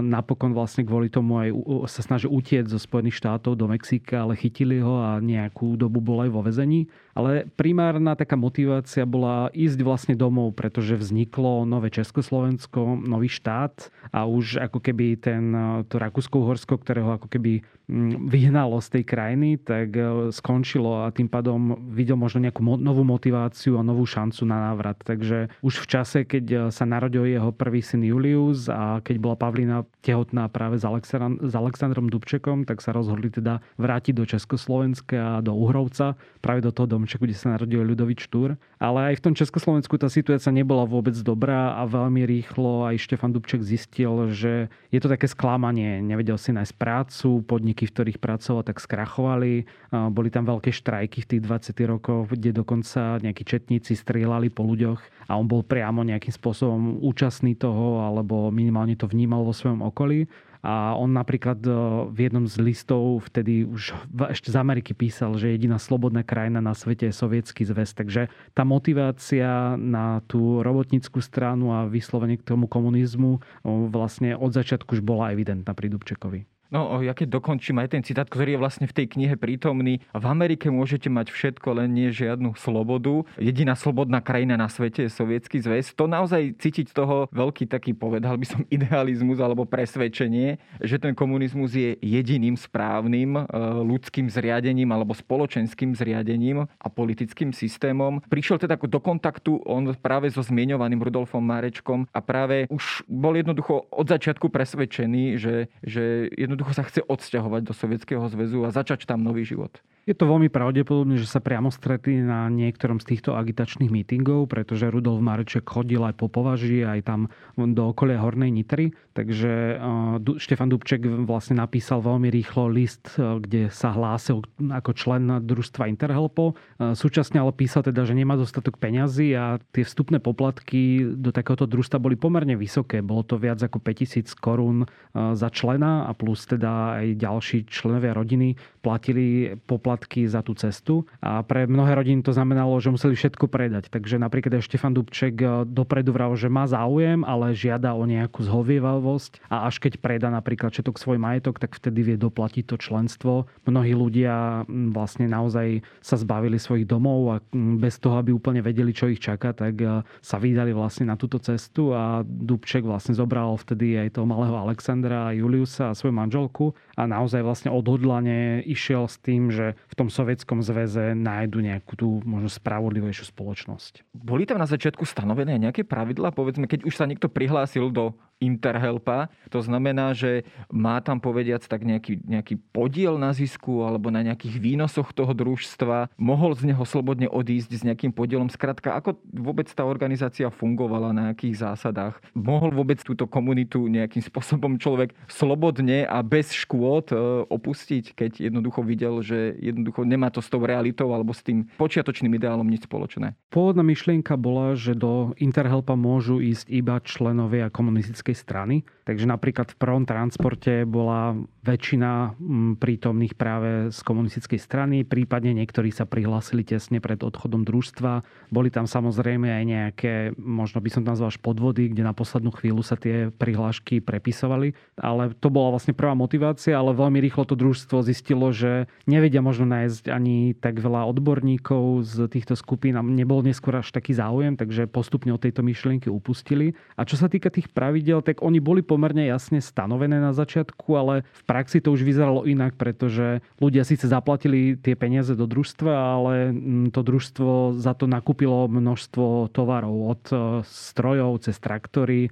Napokon 0.00 0.54
vlastne 0.54 0.86
kvôli 0.86 1.10
tomu 1.10 1.42
aj 1.42 1.50
sa 1.90 2.06
snažil 2.06 2.30
utieť 2.30 2.70
zo 2.70 2.78
Spojených 2.78 3.18
štátov 3.18 3.58
do 3.58 3.66
Mexika, 3.66 4.22
ale 4.22 4.38
chytili 4.38 4.78
ho 4.78 5.02
a 5.02 5.18
nejakú 5.18 5.74
dobu 5.74 5.98
bol 5.98 6.22
aj 6.22 6.30
vo 6.30 6.46
vezení. 6.46 6.86
Ale 7.14 7.50
primárna 7.58 8.14
taká 8.14 8.38
motivácia 8.38 9.02
bola 9.02 9.50
ísť 9.50 9.78
vlastne 9.82 10.14
domov, 10.14 10.54
pretože 10.54 10.94
vzniklo 10.94 11.66
nové 11.66 11.90
Československo, 11.90 13.02
nový 13.02 13.26
štát 13.26 13.90
a 14.14 14.26
už 14.26 14.62
ako 14.62 14.78
keby 14.78 15.18
ten, 15.18 15.50
to 15.90 15.98
Rakúsko-Uhorsko, 15.98 16.78
ktorého 16.78 17.18
ako 17.18 17.26
keby 17.26 17.66
mm, 17.90 18.30
vyhnalo 18.30 18.78
z 18.78 19.00
tej 19.00 19.04
krajiny, 19.06 19.58
tak 19.58 19.94
e, 19.94 20.30
skončilo 20.30 21.06
a 21.06 21.10
tým 21.10 21.26
pádom 21.26 21.78
videl 21.90 22.14
možno 22.14 22.46
nejakú 22.46 22.62
novú 22.62 23.02
motiváciu 23.02 23.78
a 23.78 23.86
novú 23.86 24.06
šancu 24.06 24.46
na 24.46 24.70
návrat. 24.70 24.98
Takže 25.02 25.50
už 25.66 25.82
v 25.82 25.86
čase, 25.86 26.18
keď 26.22 26.44
e, 26.46 26.56
sa 26.70 26.86
narodil 26.86 27.26
jeho 27.26 27.50
prvý 27.50 27.82
syn 27.82 28.06
Julius 28.06 28.70
a 28.70 29.02
keď 29.02 29.16
bola 29.18 29.36
Pavlina 29.36 29.82
tehotná 30.00 30.46
práve 30.46 30.78
s, 30.78 30.84
Aleksandrom, 30.86 31.42
s 31.42 31.54
Aleksandrom 31.54 32.06
Dubčekom, 32.06 32.64
tak 32.64 32.80
sa 32.80 32.94
rozhodli 32.94 33.28
teda 33.30 33.58
vrátiť 33.76 34.14
do 34.14 34.24
Československa 34.24 35.38
a 35.38 35.42
do 35.44 35.52
Uhrovca, 35.54 36.14
práve 36.40 36.64
do 36.64 36.70
toho 36.70 36.86
domčeku, 37.00 37.24
kde 37.24 37.36
sa 37.36 37.56
narodil 37.56 37.80
Ľudovít 37.80 38.20
Štúr. 38.20 38.60
Ale 38.76 39.12
aj 39.12 39.20
v 39.20 39.24
tom 39.24 39.34
Československu 39.34 39.96
tá 39.96 40.12
situácia 40.12 40.52
nebola 40.52 40.84
vôbec 40.84 41.16
dobrá 41.20 41.80
a 41.80 41.88
veľmi 41.88 42.28
rýchlo 42.28 42.84
aj 42.84 43.00
Štefan 43.00 43.32
Dubček 43.32 43.64
zistil, 43.64 44.28
že 44.30 44.68
je 44.92 45.00
to 45.00 45.08
také 45.08 45.24
sklamanie. 45.26 46.04
Nevedel 46.04 46.36
si 46.36 46.52
nájsť 46.52 46.74
prácu, 46.76 47.40
podniky, 47.44 47.88
v 47.88 47.94
ktorých 47.96 48.18
pracoval, 48.20 48.68
tak 48.68 48.78
skrachovali. 48.78 49.64
Boli 49.90 50.28
tam 50.28 50.44
veľké 50.44 50.70
štrajky 50.70 51.24
v 51.24 51.28
tých 51.36 51.42
20 51.44 51.92
rokoch, 51.92 52.28
kde 52.30 52.60
dokonca 52.60 53.16
nejakí 53.24 53.42
četníci 53.44 53.96
strieľali 53.96 54.52
po 54.52 54.64
ľuďoch 54.68 55.30
a 55.30 55.38
on 55.38 55.46
bol 55.46 55.62
priamo 55.62 56.02
nejakým 56.02 56.34
spôsobom 56.34 56.98
účastný 57.00 57.54
toho 57.54 58.02
alebo 58.04 58.50
minimálne 58.50 58.98
to 58.98 59.06
vnímal 59.06 59.46
vo 59.46 59.54
svojom 59.54 59.86
okolí. 59.86 60.26
A 60.60 60.92
on 60.92 61.16
napríklad 61.16 61.56
e, 61.64 61.72
v 62.12 62.18
jednom 62.28 62.44
z 62.44 62.60
listov 62.60 63.24
vtedy 63.32 63.64
už 63.64 63.96
ešte 64.28 64.52
z 64.52 64.56
Ameriky 64.60 64.92
písal, 64.92 65.40
že 65.40 65.56
jediná 65.56 65.80
slobodná 65.80 66.20
krajina 66.20 66.60
na 66.60 66.76
svete 66.76 67.08
je 67.08 67.16
sovietský 67.16 67.64
zväz. 67.64 67.96
Takže 67.96 68.28
tá 68.52 68.62
motivácia 68.68 69.80
na 69.80 70.20
tú 70.28 70.60
robotníckú 70.60 71.24
stranu 71.24 71.72
a 71.72 71.88
vyslovene 71.88 72.36
k 72.36 72.44
tomu 72.44 72.68
komunizmu 72.68 73.40
vlastne 73.88 74.36
od 74.36 74.52
začiatku 74.52 75.00
už 75.00 75.02
bola 75.02 75.32
evidentná 75.32 75.72
pri 75.72 75.88
Dubčekovi. 75.88 76.59
No, 76.70 77.02
ja 77.02 77.12
keď 77.14 77.42
dokončím 77.42 77.82
aj 77.82 77.98
ten 77.98 78.02
citát, 78.06 78.30
ktorý 78.30 78.54
je 78.54 78.62
vlastne 78.62 78.86
v 78.86 78.94
tej 78.94 79.06
knihe 79.10 79.34
prítomný. 79.34 80.02
V 80.14 80.24
Amerike 80.26 80.70
môžete 80.70 81.10
mať 81.10 81.34
všetko, 81.34 81.82
len 81.82 81.90
nie 81.90 82.14
žiadnu 82.14 82.54
slobodu. 82.54 83.26
Jediná 83.42 83.74
slobodná 83.74 84.22
krajina 84.22 84.54
na 84.54 84.70
svete 84.70 85.06
je 85.06 85.10
Sovietský 85.10 85.58
zväz. 85.58 85.90
To 85.98 86.06
naozaj 86.06 86.54
cítiť 86.62 86.94
toho 86.94 87.26
veľký 87.34 87.66
taký, 87.66 87.92
povedal 87.92 88.38
by 88.38 88.46
som, 88.46 88.62
idealizmus 88.74 89.42
alebo 89.42 89.66
presvedčenie, 89.66 90.62
že 90.78 90.96
ten 91.02 91.12
komunizmus 91.12 91.74
je 91.74 91.98
jediným 91.98 92.54
správnym 92.54 93.34
e, 93.34 93.42
ľudským 93.82 94.30
zriadením 94.30 94.94
alebo 94.94 95.12
spoločenským 95.12 95.98
zriadením 95.98 96.70
a 96.70 96.86
politickým 96.86 97.50
systémom. 97.50 98.22
Prišiel 98.30 98.62
teda 98.62 98.78
do 98.78 99.00
kontaktu 99.02 99.58
on 99.66 99.90
práve 99.98 100.30
so 100.30 100.40
zmienovaným 100.40 101.02
Rudolfom 101.02 101.42
Márečkom 101.42 102.06
a 102.14 102.22
práve 102.22 102.70
už 102.70 103.02
bol 103.10 103.34
jednoducho 103.34 103.90
od 103.90 104.06
začiatku 104.06 104.48
presvedčený, 104.48 105.34
že, 105.34 105.66
že 105.82 106.30
jednoducho 106.38 106.59
jednoducho 106.60 106.76
sa 106.76 106.84
chce 106.84 107.00
odsťahovať 107.08 107.62
do 107.64 107.72
Sovietskeho 107.72 108.28
zväzu 108.28 108.68
a 108.68 108.70
začať 108.76 109.08
tam 109.08 109.24
nový 109.24 109.48
život. 109.48 109.80
Je 110.08 110.16
to 110.16 110.26
veľmi 110.26 110.48
pravdepodobné, 110.48 111.20
že 111.20 111.28
sa 111.28 111.38
priamo 111.38 111.68
stretli 111.70 112.18
na 112.18 112.50
niektorom 112.50 112.98
z 112.98 113.14
týchto 113.14 113.36
agitačných 113.36 113.92
mítingov, 113.92 114.48
pretože 114.48 114.88
Rudolf 114.88 115.22
Mareček 115.22 115.68
chodil 115.68 116.02
aj 116.02 116.18
po 116.18 116.26
považi, 116.26 116.82
aj 116.82 117.00
tam 117.06 117.20
do 117.54 117.92
okolia 117.92 118.18
Hornej 118.18 118.50
Nitry. 118.50 118.96
Takže 119.14 119.76
uh, 119.76 120.40
Štefan 120.40 120.72
Dubček 120.72 121.04
vlastne 121.28 121.60
napísal 121.60 122.00
veľmi 122.00 122.32
rýchlo 122.32 122.72
list, 122.72 123.12
uh, 123.20 123.38
kde 123.38 123.68
sa 123.68 123.92
hlásil 123.92 124.40
ako 124.58 124.90
člen 124.96 125.46
družstva 125.46 125.86
Interhelpo. 125.92 126.56
Uh, 126.80 126.96
súčasne 126.96 127.38
ale 127.38 127.52
písal 127.52 127.84
teda, 127.86 128.02
že 128.08 128.16
nemá 128.16 128.40
dostatok 128.40 128.80
peňazí 128.80 129.36
a 129.36 129.60
tie 129.70 129.84
vstupné 129.84 130.18
poplatky 130.18 131.06
do 131.12 131.30
takéhoto 131.30 131.68
družstva 131.68 132.00
boli 132.00 132.16
pomerne 132.16 132.56
vysoké. 132.58 133.04
Bolo 133.04 133.22
to 133.22 133.36
viac 133.38 133.62
ako 133.62 133.78
5000 133.78 134.26
korún 134.40 134.88
za 135.14 135.48
člena 135.52 136.08
a 136.08 136.16
plus 136.16 136.49
teda 136.50 136.98
aj 136.98 137.06
ďalší 137.14 137.58
členovia 137.70 138.16
rodiny 138.16 138.58
platili 138.80 139.54
poplatky 139.68 140.24
za 140.24 140.40
tú 140.40 140.56
cestu 140.56 141.04
a 141.20 141.44
pre 141.44 141.68
mnohé 141.68 141.94
rodiny 141.94 142.24
to 142.24 142.32
znamenalo, 142.32 142.72
že 142.80 142.90
museli 142.90 143.14
všetko 143.14 143.46
predať. 143.46 143.92
Takže 143.92 144.16
napríklad 144.16 144.56
aj 144.56 144.66
Štefan 144.66 144.96
Dubček 144.96 145.36
e, 145.38 145.46
dopredu 145.68 146.16
vral, 146.16 146.32
že 146.34 146.48
má 146.48 146.64
záujem, 146.64 147.22
ale 147.22 147.52
žiada 147.52 147.92
o 147.92 148.02
nejakú 148.08 148.40
zhovievavosť 148.42 149.44
a 149.52 149.68
až 149.68 149.78
keď 149.78 150.00
predá 150.00 150.28
napríklad 150.32 150.72
všetok 150.72 150.96
svoj 150.96 151.20
majetok, 151.20 151.60
tak 151.60 151.76
vtedy 151.76 152.12
vie 152.12 152.16
doplatiť 152.16 152.64
to 152.66 152.76
členstvo. 152.80 153.46
Mnohí 153.68 153.92
ľudia 153.92 154.64
vlastne 154.90 155.28
naozaj 155.28 155.84
sa 156.00 156.16
zbavili 156.16 156.56
svojich 156.56 156.88
domov 156.88 157.20
a 157.30 157.36
bez 157.54 158.00
toho, 158.00 158.16
aby 158.18 158.32
úplne 158.32 158.64
vedeli, 158.64 158.96
čo 158.96 159.12
ich 159.12 159.20
čaká, 159.20 159.52
tak 159.52 159.76
e, 159.78 160.00
sa 160.24 160.36
vydali 160.40 160.72
vlastne 160.72 161.12
na 161.12 161.20
túto 161.20 161.36
cestu 161.36 161.92
a 161.92 162.24
Dubček 162.24 162.82
vlastne 162.82 163.12
zobral 163.12 163.52
vtedy 163.60 164.00
aj 164.00 164.16
toho 164.16 164.24
malého 164.24 164.56
Alexandra, 164.56 165.36
Juliusa 165.36 165.92
a 165.92 165.96
svoju 165.96 166.16
manželku 166.40 166.72
a 166.96 167.04
naozaj 167.04 167.44
vlastne 167.44 167.70
odhodlane 167.72 168.64
išiel 168.64 169.04
s 169.04 169.20
tým, 169.20 169.52
že 169.52 169.76
v 169.88 169.94
tom 169.94 170.08
sovietskom 170.08 170.64
zväze 170.64 171.12
nájdu 171.12 171.60
nejakú 171.60 171.92
tú 171.96 172.08
možno 172.24 172.48
spravodlivejšiu 172.48 173.28
spoločnosť. 173.28 174.08
Boli 174.16 174.48
tam 174.48 174.56
na 174.56 174.68
začiatku 174.68 175.04
stanovené 175.04 175.60
nejaké 175.60 175.84
pravidlá? 175.84 176.32
Povedzme, 176.32 176.64
keď 176.64 176.88
už 176.88 176.94
sa 176.96 177.04
niekto 177.04 177.28
prihlásil 177.28 177.92
do 177.92 178.16
Interhelpa. 178.40 179.28
To 179.52 179.60
znamená, 179.60 180.16
že 180.16 180.48
má 180.72 180.96
tam 181.04 181.20
povediac 181.20 181.60
tak 181.60 181.84
nejaký, 181.84 182.24
nejaký 182.24 182.56
podiel 182.72 183.20
na 183.20 183.36
zisku 183.36 183.84
alebo 183.84 184.08
na 184.08 184.24
nejakých 184.24 184.56
výnosoch 184.56 185.12
toho 185.12 185.36
družstva. 185.36 186.16
Mohol 186.16 186.56
z 186.56 186.72
neho 186.72 186.80
slobodne 186.88 187.28
odísť 187.28 187.70
s 187.76 187.84
nejakým 187.84 188.16
podielom. 188.16 188.48
Skrátka, 188.48 188.96
ako 188.96 189.20
vôbec 189.28 189.68
tá 189.68 189.84
organizácia 189.84 190.48
fungovala, 190.48 191.12
na 191.12 191.36
akých 191.36 191.60
zásadách? 191.68 192.16
Mohol 192.32 192.72
vôbec 192.80 193.04
túto 193.04 193.28
komunitu 193.28 193.84
nejakým 193.92 194.24
spôsobom 194.32 194.80
človek 194.80 195.12
slobodne 195.28 196.08
a 196.08 196.24
bez 196.30 196.54
škôd 196.54 197.10
e, 197.10 197.16
opustiť, 197.50 198.14
keď 198.14 198.32
jednoducho 198.46 198.86
videl, 198.86 199.18
že 199.26 199.58
jednoducho 199.58 200.06
nemá 200.06 200.30
to 200.30 200.38
s 200.38 200.46
tou 200.46 200.62
realitou 200.62 201.10
alebo 201.10 201.34
s 201.34 201.42
tým 201.42 201.66
počiatočným 201.74 202.30
ideálom 202.38 202.66
nič 202.70 202.86
spoločné? 202.86 203.34
Pôvodná 203.50 203.82
myšlienka 203.82 204.38
bola, 204.38 204.78
že 204.78 204.94
do 204.94 205.34
Interhelpa 205.42 205.98
môžu 205.98 206.38
ísť 206.38 206.70
iba 206.70 207.02
členovia 207.02 207.66
komunistickej 207.66 208.38
strany. 208.38 208.86
Takže 209.02 209.26
napríklad 209.26 209.74
v 209.74 209.80
prvom 209.82 210.06
transporte 210.06 210.86
bola 210.86 211.34
väčšina 211.66 212.38
prítomných 212.78 213.34
práve 213.34 213.90
z 213.90 214.00
komunistickej 214.06 214.60
strany, 214.62 215.02
prípadne 215.02 215.50
niektorí 215.52 215.90
sa 215.90 216.06
prihlásili 216.06 216.62
tesne 216.62 217.02
pred 217.02 217.18
odchodom 217.18 217.66
družstva. 217.66 218.22
Boli 218.54 218.70
tam 218.70 218.86
samozrejme 218.86 219.50
aj 219.50 219.64
nejaké, 219.66 220.14
možno 220.38 220.78
by 220.78 220.90
som 220.94 221.02
nazval 221.02 221.32
podvody, 221.40 221.90
kde 221.90 222.04
na 222.04 222.14
poslednú 222.14 222.52
chvíľu 222.52 222.84
sa 222.84 222.94
tie 222.94 223.32
prihlášky 223.32 224.04
prepisovali. 224.04 224.76
Ale 225.00 225.32
to 225.40 225.48
bola 225.48 225.74
vlastne 225.74 225.96
prvá 225.96 226.12
motivácia, 226.20 226.76
ale 226.76 226.92
veľmi 226.92 227.16
rýchlo 227.24 227.48
to 227.48 227.56
družstvo 227.56 228.04
zistilo, 228.04 228.52
že 228.52 228.84
nevedia 229.08 229.40
možno 229.40 229.64
nájsť 229.64 230.12
ani 230.12 230.52
tak 230.52 230.76
veľa 230.76 231.08
odborníkov 231.08 232.04
z 232.04 232.28
týchto 232.28 232.52
skupín 232.60 233.00
a 233.00 233.02
nebol 233.02 233.40
neskôr 233.40 233.80
až 233.80 233.88
taký 233.96 234.12
záujem, 234.12 234.60
takže 234.60 234.84
postupne 234.84 235.32
od 235.32 235.40
tejto 235.40 235.64
myšlienky 235.64 236.12
upustili. 236.12 236.76
A 237.00 237.08
čo 237.08 237.16
sa 237.16 237.32
týka 237.32 237.48
tých 237.48 237.72
pravidel, 237.72 238.20
tak 238.20 238.44
oni 238.44 238.60
boli 238.60 238.84
pomerne 238.84 239.24
jasne 239.24 239.64
stanovené 239.64 240.20
na 240.20 240.36
začiatku, 240.36 240.88
ale 240.92 241.14
v 241.24 241.42
praxi 241.48 241.80
to 241.80 241.96
už 241.96 242.04
vyzeralo 242.04 242.44
inak, 242.44 242.76
pretože 242.76 243.40
ľudia 243.56 243.86
síce 243.86 244.10
zaplatili 244.10 244.76
tie 244.76 244.98
peniaze 244.98 245.32
do 245.38 245.46
družstva, 245.46 245.92
ale 245.92 246.34
mm, 246.50 246.92
to 246.92 247.00
družstvo 247.06 247.78
za 247.78 247.94
to 247.94 248.10
nakúpilo 248.10 248.66
množstvo 248.66 249.54
tovarov 249.54 249.94
od 250.10 250.22
e, 250.30 250.34
strojov 250.66 251.46
cez 251.46 251.56
traktory. 251.62 252.26
E, 252.26 252.30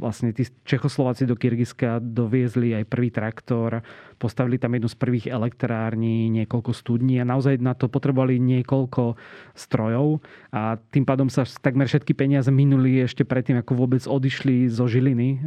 vlastne 0.00 0.32
tí 0.32 0.48
Čechoslováci 0.64 1.28
do 1.28 1.36
Kyrgyzska 1.36 2.00
doviezli 2.00 2.72
aj 2.72 2.84
prvý 2.88 3.03
traktor, 3.10 3.82
postavili 4.24 4.58
tam 4.58 4.74
jednu 4.74 4.90
z 4.90 4.96
prvých 4.98 5.26
elektrární, 5.30 6.32
niekoľko 6.42 6.74
studní 6.74 7.22
a 7.22 7.28
naozaj 7.28 7.62
na 7.62 7.76
to 7.76 7.86
potrebovali 7.86 8.42
niekoľko 8.42 9.14
strojov 9.54 10.24
a 10.50 10.80
tým 10.90 11.04
pádom 11.06 11.30
sa 11.30 11.46
takmer 11.46 11.86
všetky 11.86 12.16
peniaze 12.16 12.48
minuli 12.50 13.04
ešte 13.04 13.22
predtým, 13.22 13.62
ako 13.62 13.78
vôbec 13.78 14.02
odišli 14.02 14.66
zo 14.66 14.90
Žiliny 14.90 15.04
Žiliny, 15.04 15.44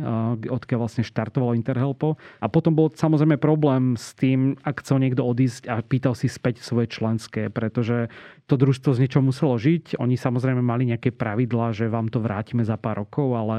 odkiaľ 0.53 0.79
vlastne 0.86 1.01
štartovalo 1.01 1.57
Interhelpo. 1.57 2.22
A 2.38 2.46
potom 2.46 2.77
bol 2.77 2.93
samozrejme 2.93 3.41
problém 3.41 3.98
s 3.98 4.13
tým, 4.13 4.53
ak 4.62 4.86
chcel 4.86 5.01
niekto 5.01 5.25
odísť 5.25 5.65
a 5.65 5.81
pýtal 5.81 6.13
si 6.13 6.29
späť 6.29 6.62
svoje 6.62 6.93
členské, 6.93 7.50
pretože 7.50 8.13
to 8.46 8.55
družstvo 8.55 8.96
z 8.96 9.01
niečo 9.03 9.19
muselo 9.19 9.57
žiť. 9.57 10.00
Oni 10.00 10.15
samozrejme 10.15 10.62
mali 10.62 10.88
nejaké 10.93 11.12
pravidlá, 11.12 11.74
že 11.74 11.91
vám 11.91 12.07
to 12.07 12.24
vrátime 12.24 12.63
za 12.63 12.77
pár 12.77 13.03
rokov, 13.03 13.34
ale 13.34 13.57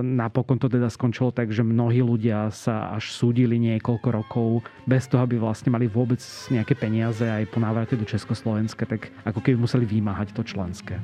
napokon 0.00 0.56
to 0.56 0.70
teda 0.70 0.88
skončilo 0.88 1.34
tak, 1.34 1.50
že 1.50 1.66
mnohí 1.66 2.00
ľudia 2.00 2.48
sa 2.54 2.94
až 2.94 3.10
súdili 3.10 3.58
niekoľko 3.58 4.08
rokov 4.08 4.43
bez 4.84 5.08
toho, 5.10 5.24
aby 5.24 5.36
vlastne 5.40 5.72
mali 5.72 5.88
vôbec 5.90 6.20
nejaké 6.48 6.74
peniaze 6.78 7.24
aj 7.24 7.48
po 7.50 7.58
návrate 7.58 7.98
do 7.98 8.06
Československa, 8.06 8.84
tak 8.86 9.10
ako 9.24 9.40
keby 9.40 9.56
museli 9.60 9.84
vymáhať 9.88 10.32
to 10.36 10.42
členské. 10.44 11.00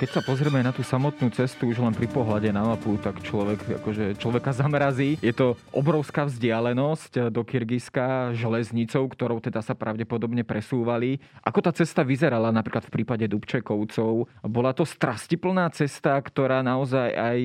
Keď 0.00 0.16
sa 0.16 0.24
pozrieme 0.24 0.64
na 0.64 0.72
tú 0.72 0.80
samotnú 0.80 1.28
cestu 1.28 1.68
už 1.68 1.84
len 1.84 1.92
pri 1.92 2.08
pohľade 2.08 2.48
na 2.56 2.64
mapu, 2.72 2.96
tak 2.96 3.20
človek 3.20 3.84
akože 3.84 4.16
človeka 4.16 4.48
zamrazí. 4.64 5.20
Je 5.20 5.36
to 5.36 5.60
obrovská 5.76 6.24
vzdialenosť 6.24 7.28
do 7.28 7.44
Kyrgyzska 7.44 8.32
železnicou, 8.32 9.04
ktorou 9.04 9.44
teda 9.44 9.60
sa 9.60 9.76
pravdepodobne 9.76 10.40
presúvali. 10.40 11.20
Ako 11.44 11.60
tá 11.60 11.68
cesta 11.76 12.00
vyzerala 12.00 12.48
napríklad 12.48 12.88
v 12.88 12.96
prípade 12.96 13.28
Dubčekovcov? 13.28 14.24
Bola 14.48 14.72
to 14.72 14.88
strastiplná 14.88 15.68
cesta, 15.68 16.16
ktorá 16.16 16.64
naozaj 16.64 17.12
aj, 17.12 17.40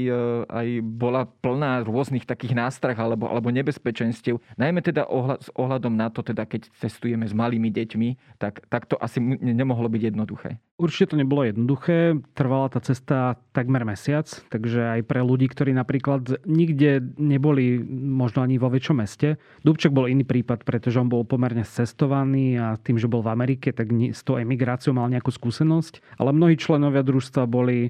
aj 0.48 0.68
bola 0.80 1.28
plná 1.28 1.84
rôznych 1.84 2.24
takých 2.24 2.56
nástrah 2.56 2.96
alebo, 2.96 3.28
alebo 3.28 3.52
nebezpečenstiev. 3.52 4.40
Najmä 4.56 4.80
teda 4.80 5.12
ohľad, 5.12 5.44
s 5.44 5.52
ohľadom 5.60 5.92
na 5.92 6.08
to, 6.08 6.24
teda 6.24 6.48
keď 6.48 6.72
cestujeme 6.80 7.28
s 7.28 7.36
malými 7.36 7.68
deťmi, 7.68 8.40
tak, 8.40 8.64
tak 8.72 8.88
to 8.88 8.96
asi 8.96 9.20
nemohlo 9.44 9.92
byť 9.92 10.16
jednoduché. 10.16 10.56
Určite 10.80 11.12
to 11.12 11.20
nebolo 11.20 11.44
jednoduché. 11.44 12.20
Trvala 12.46 12.70
tá 12.70 12.78
cesta 12.78 13.42
takmer 13.58 13.82
mesiac, 13.90 14.30
takže 14.54 15.02
aj 15.02 15.10
pre 15.10 15.26
ľudí, 15.26 15.50
ktorí 15.50 15.74
napríklad 15.74 16.46
nikde 16.46 17.02
neboli 17.18 17.82
možno 17.90 18.46
ani 18.46 18.62
vo 18.62 18.70
väčšom 18.70 19.02
meste. 19.02 19.42
Dubček 19.66 19.90
bol 19.90 20.06
iný 20.06 20.22
prípad, 20.30 20.62
pretože 20.62 21.02
on 21.02 21.10
bol 21.10 21.26
pomerne 21.26 21.66
cestovaný 21.66 22.54
a 22.62 22.78
tým, 22.78 23.02
že 23.02 23.10
bol 23.10 23.26
v 23.26 23.34
Amerike, 23.34 23.74
tak 23.74 23.90
s 23.90 24.22
tou 24.22 24.38
emigráciou 24.38 24.94
mal 24.94 25.10
nejakú 25.10 25.34
skúsenosť. 25.34 26.22
Ale 26.22 26.38
mnohí 26.38 26.54
členovia 26.54 27.02
družstva 27.02 27.50
boli 27.50 27.90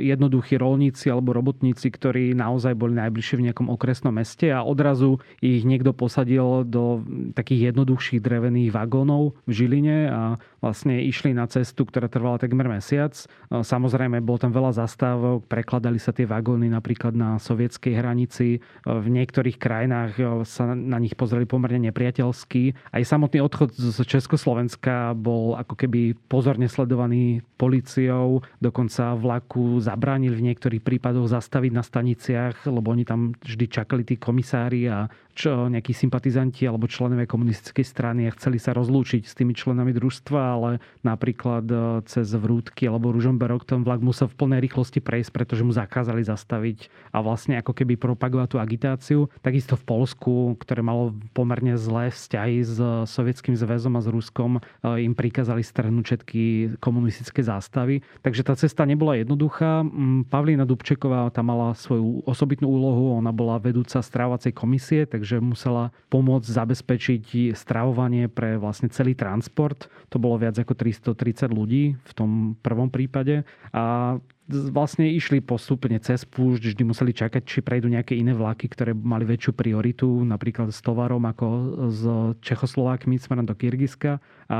jednoduchí 0.00 0.56
rolníci 0.56 1.12
alebo 1.12 1.36
robotníci, 1.36 1.92
ktorí 1.92 2.32
naozaj 2.32 2.72
boli 2.80 2.96
najbližšie 2.96 3.36
v 3.36 3.52
nejakom 3.52 3.68
okresnom 3.68 4.16
meste 4.16 4.48
a 4.48 4.64
odrazu 4.64 5.20
ich 5.44 5.68
niekto 5.68 5.92
posadil 5.92 6.64
do 6.64 7.04
takých 7.36 7.76
jednoduchších 7.76 8.24
drevených 8.24 8.72
vagónov 8.72 9.36
v 9.44 9.52
Žiline 9.52 9.98
a 10.08 10.40
vlastne 10.64 11.04
išli 11.04 11.36
na 11.36 11.44
cestu, 11.52 11.84
ktorá 11.84 12.08
trvala 12.08 12.40
takmer 12.40 12.64
mesiac. 12.64 13.12
Samozrejme, 13.50 13.89
bol 14.22 14.38
tam 14.38 14.54
veľa 14.54 14.76
zastávok, 14.76 15.46
prekladali 15.46 15.98
sa 15.98 16.14
tie 16.14 16.28
vagóny 16.28 16.70
napríklad 16.70 17.14
na 17.16 17.38
sovietskej 17.40 17.94
hranici. 17.96 18.62
V 18.84 19.06
niektorých 19.10 19.56
krajinách 19.58 20.44
sa 20.46 20.70
na 20.72 20.98
nich 21.02 21.18
pozreli 21.18 21.44
pomerne 21.44 21.90
nepriateľsky. 21.90 22.74
Aj 22.94 23.02
samotný 23.02 23.42
odchod 23.42 23.74
z 23.74 23.98
Československa 24.06 25.14
bol 25.16 25.58
ako 25.58 25.74
keby 25.74 26.14
pozorne 26.28 26.70
sledovaný 26.70 27.42
policiou. 27.60 28.40
Dokonca 28.58 29.14
vlaku 29.16 29.80
zabránili 29.80 30.36
v 30.36 30.46
niektorých 30.52 30.82
prípadoch 30.84 31.28
zastaviť 31.28 31.72
na 31.74 31.84
staniciach, 31.84 32.64
lebo 32.68 32.92
oni 32.92 33.04
tam 33.04 33.36
vždy 33.40 33.66
čakali 33.68 34.02
tí 34.06 34.16
komisári 34.16 34.88
a 34.88 35.06
čo, 35.40 35.72
nejakí 35.72 35.96
sympatizanti 35.96 36.68
alebo 36.68 36.90
členovia 36.90 37.24
komunistickej 37.24 37.86
strany 37.86 38.28
a 38.28 38.34
chceli 38.36 38.60
sa 38.60 38.76
rozlúčiť 38.76 39.24
s 39.24 39.32
tými 39.32 39.56
členami 39.56 39.94
družstva, 39.96 40.40
ale 40.40 40.70
napríklad 41.00 41.64
e, 41.70 41.76
cez 42.04 42.28
Vrútky 42.36 42.84
alebo 42.84 43.14
Ružomberok 43.14 43.64
ten 43.80 43.88
vlak 43.88 44.04
musel 44.04 44.28
v 44.28 44.36
plnej 44.36 44.60
rýchlosti 44.68 45.00
prejsť, 45.00 45.32
pretože 45.32 45.64
mu 45.64 45.72
zakázali 45.72 46.20
zastaviť 46.20 46.92
a 47.16 47.24
vlastne 47.24 47.56
ako 47.56 47.72
keby 47.72 47.96
propagovať 47.96 48.48
tú 48.52 48.56
agitáciu. 48.60 49.20
Takisto 49.40 49.72
v 49.80 49.88
Polsku, 49.88 50.60
ktoré 50.60 50.84
malo 50.84 51.16
pomerne 51.32 51.80
zlé 51.80 52.12
vzťahy 52.12 52.60
s 52.60 52.76
Sovietským 53.08 53.56
zväzom 53.56 53.96
a 53.96 54.04
s 54.04 54.12
Ruskom, 54.12 54.60
e, 54.60 55.00
im 55.00 55.16
prikázali 55.16 55.64
strhnúť 55.64 56.04
všetky 56.04 56.42
komunistické 56.76 57.40
zástavy. 57.40 58.04
Takže 58.20 58.44
tá 58.44 58.52
cesta 58.52 58.84
nebola 58.84 59.16
jednoduchá. 59.16 59.80
Mm, 59.80 60.28
Pavlína 60.28 60.68
Dubčeková 60.68 61.32
tam 61.32 61.48
mala 61.48 61.72
svoju 61.72 62.20
osobitnú 62.28 62.68
úlohu, 62.68 63.16
ona 63.16 63.32
bola 63.32 63.56
vedúca 63.56 64.04
strávacej 64.04 64.52
komisie, 64.52 65.08
takže 65.08 65.40
musela 65.40 65.88
pomôcť 66.12 66.44
zabezpečiť 66.44 67.56
stravovanie 67.56 68.28
pre 68.28 68.60
vlastne 68.60 68.92
celý 68.92 69.16
transport. 69.16 69.88
To 70.12 70.20
bolo 70.20 70.36
viac 70.36 70.60
ako 70.60 70.76
330 70.76 71.48
ľudí 71.48 71.96
v 71.96 72.12
tom 72.12 72.30
prvom 72.60 72.92
prípade. 72.92 73.48
A 73.70 74.18
vlastne 74.50 75.06
išli 75.06 75.38
postupne 75.38 75.94
cez 76.02 76.26
púšť, 76.26 76.74
vždy 76.74 76.82
museli 76.82 77.14
čakať, 77.14 77.42
či 77.46 77.62
prejdú 77.62 77.86
nejaké 77.86 78.18
iné 78.18 78.34
vlaky, 78.34 78.66
ktoré 78.66 78.90
mali 78.98 79.22
väčšiu 79.22 79.54
prioritu, 79.54 80.10
napríklad 80.26 80.74
s 80.74 80.82
tovarom 80.82 81.22
ako 81.22 81.46
z 81.94 82.02
Čechoslovákmi 82.42 83.14
smerom 83.22 83.46
do 83.46 83.54
Kyrgyzska. 83.54 84.18
A 84.50 84.58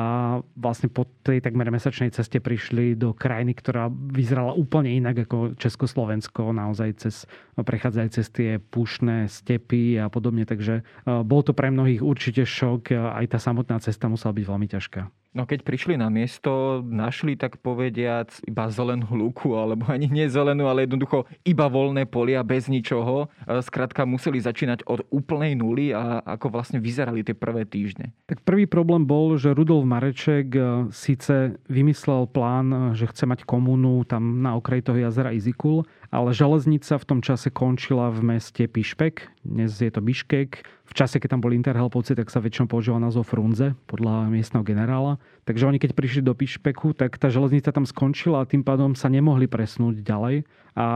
vlastne 0.54 0.86
po 0.86 1.10
tej 1.26 1.42
takmer 1.42 1.66
mesačnej 1.74 2.14
ceste 2.14 2.38
prišli 2.38 2.94
do 2.94 3.10
krajiny, 3.10 3.50
ktorá 3.58 3.90
vyzerala 3.90 4.54
úplne 4.54 4.94
inak 4.94 5.26
ako 5.26 5.58
Československo, 5.58 6.54
naozaj 6.54 7.02
cez, 7.02 7.26
prechádzali 7.58 8.14
cez 8.14 8.30
tie 8.30 8.62
púšne 8.62 9.26
stepy 9.26 9.98
a 9.98 10.06
podobne. 10.06 10.46
Takže 10.46 10.86
bol 11.26 11.42
to 11.42 11.50
pre 11.50 11.74
mnohých 11.74 11.98
určite 11.98 12.46
šok. 12.46 12.94
Aj 12.94 13.26
tá 13.26 13.42
samotná 13.42 13.82
cesta 13.82 14.06
musela 14.06 14.30
byť 14.30 14.44
veľmi 14.46 14.70
ťažká. 14.70 15.02
No 15.30 15.46
keď 15.46 15.62
prišli 15.62 15.94
na 15.94 16.10
miesto, 16.10 16.82
našli 16.82 17.38
tak 17.38 17.62
povediac 17.62 18.34
iba 18.50 18.66
zelenú 18.66 19.06
lúku, 19.14 19.54
alebo 19.54 19.86
ani 19.86 20.10
nie 20.10 20.26
zelenú, 20.26 20.66
ale 20.66 20.90
jednoducho 20.90 21.22
iba 21.46 21.70
voľné 21.70 22.10
polia 22.10 22.42
bez 22.42 22.66
ničoho. 22.66 23.30
Skrátka 23.46 24.02
museli 24.10 24.42
začínať 24.42 24.82
od 24.90 25.06
úplnej 25.14 25.54
nuly 25.54 25.94
a 25.94 26.18
ako 26.26 26.50
vlastne 26.50 26.82
vyzerali 26.82 27.22
tie 27.22 27.38
prvé 27.38 27.62
týždne. 27.62 28.10
Tak 28.26 28.42
prvý 28.42 28.66
problém 28.66 29.06
bol, 29.06 29.38
že 29.38 29.54
Rudolf 29.54 29.86
Mareček 29.86 30.50
e, 30.50 30.62
síce 30.90 31.54
vymyslel 31.70 32.26
plán, 32.26 32.98
že 32.98 33.06
chce 33.06 33.30
mať 33.30 33.46
komúnu 33.46 34.02
tam 34.10 34.42
na 34.42 34.58
okraji 34.58 34.82
toho 34.82 34.98
jazera 34.98 35.30
Izikul, 35.30 35.86
ale 36.10 36.34
železnica 36.34 36.98
v 36.98 37.06
tom 37.06 37.20
čase 37.22 37.54
končila 37.54 38.10
v 38.10 38.34
meste 38.34 38.66
Pišpek, 38.66 39.39
dnes 39.40 39.72
je 39.72 39.88
to 39.88 40.04
Biškek. 40.04 40.68
V 40.84 40.92
čase, 40.92 41.16
keď 41.16 41.38
tam 41.38 41.40
boli 41.40 41.56
Interhelpovci, 41.56 42.12
tak 42.12 42.28
sa 42.28 42.44
väčšinou 42.44 42.68
používal 42.68 43.00
názov 43.00 43.24
Frunze, 43.24 43.72
podľa 43.88 44.28
miestneho 44.28 44.60
generála. 44.60 45.16
Takže 45.48 45.64
oni 45.64 45.80
keď 45.80 45.96
prišli 45.96 46.20
do 46.20 46.36
Pišpeku, 46.36 46.92
tak 46.92 47.16
tá 47.16 47.32
železnica 47.32 47.72
tam 47.72 47.88
skončila 47.88 48.44
a 48.44 48.48
tým 48.48 48.60
pádom 48.60 48.92
sa 48.92 49.08
nemohli 49.08 49.48
presnúť 49.48 50.04
ďalej 50.04 50.44
a 50.78 50.86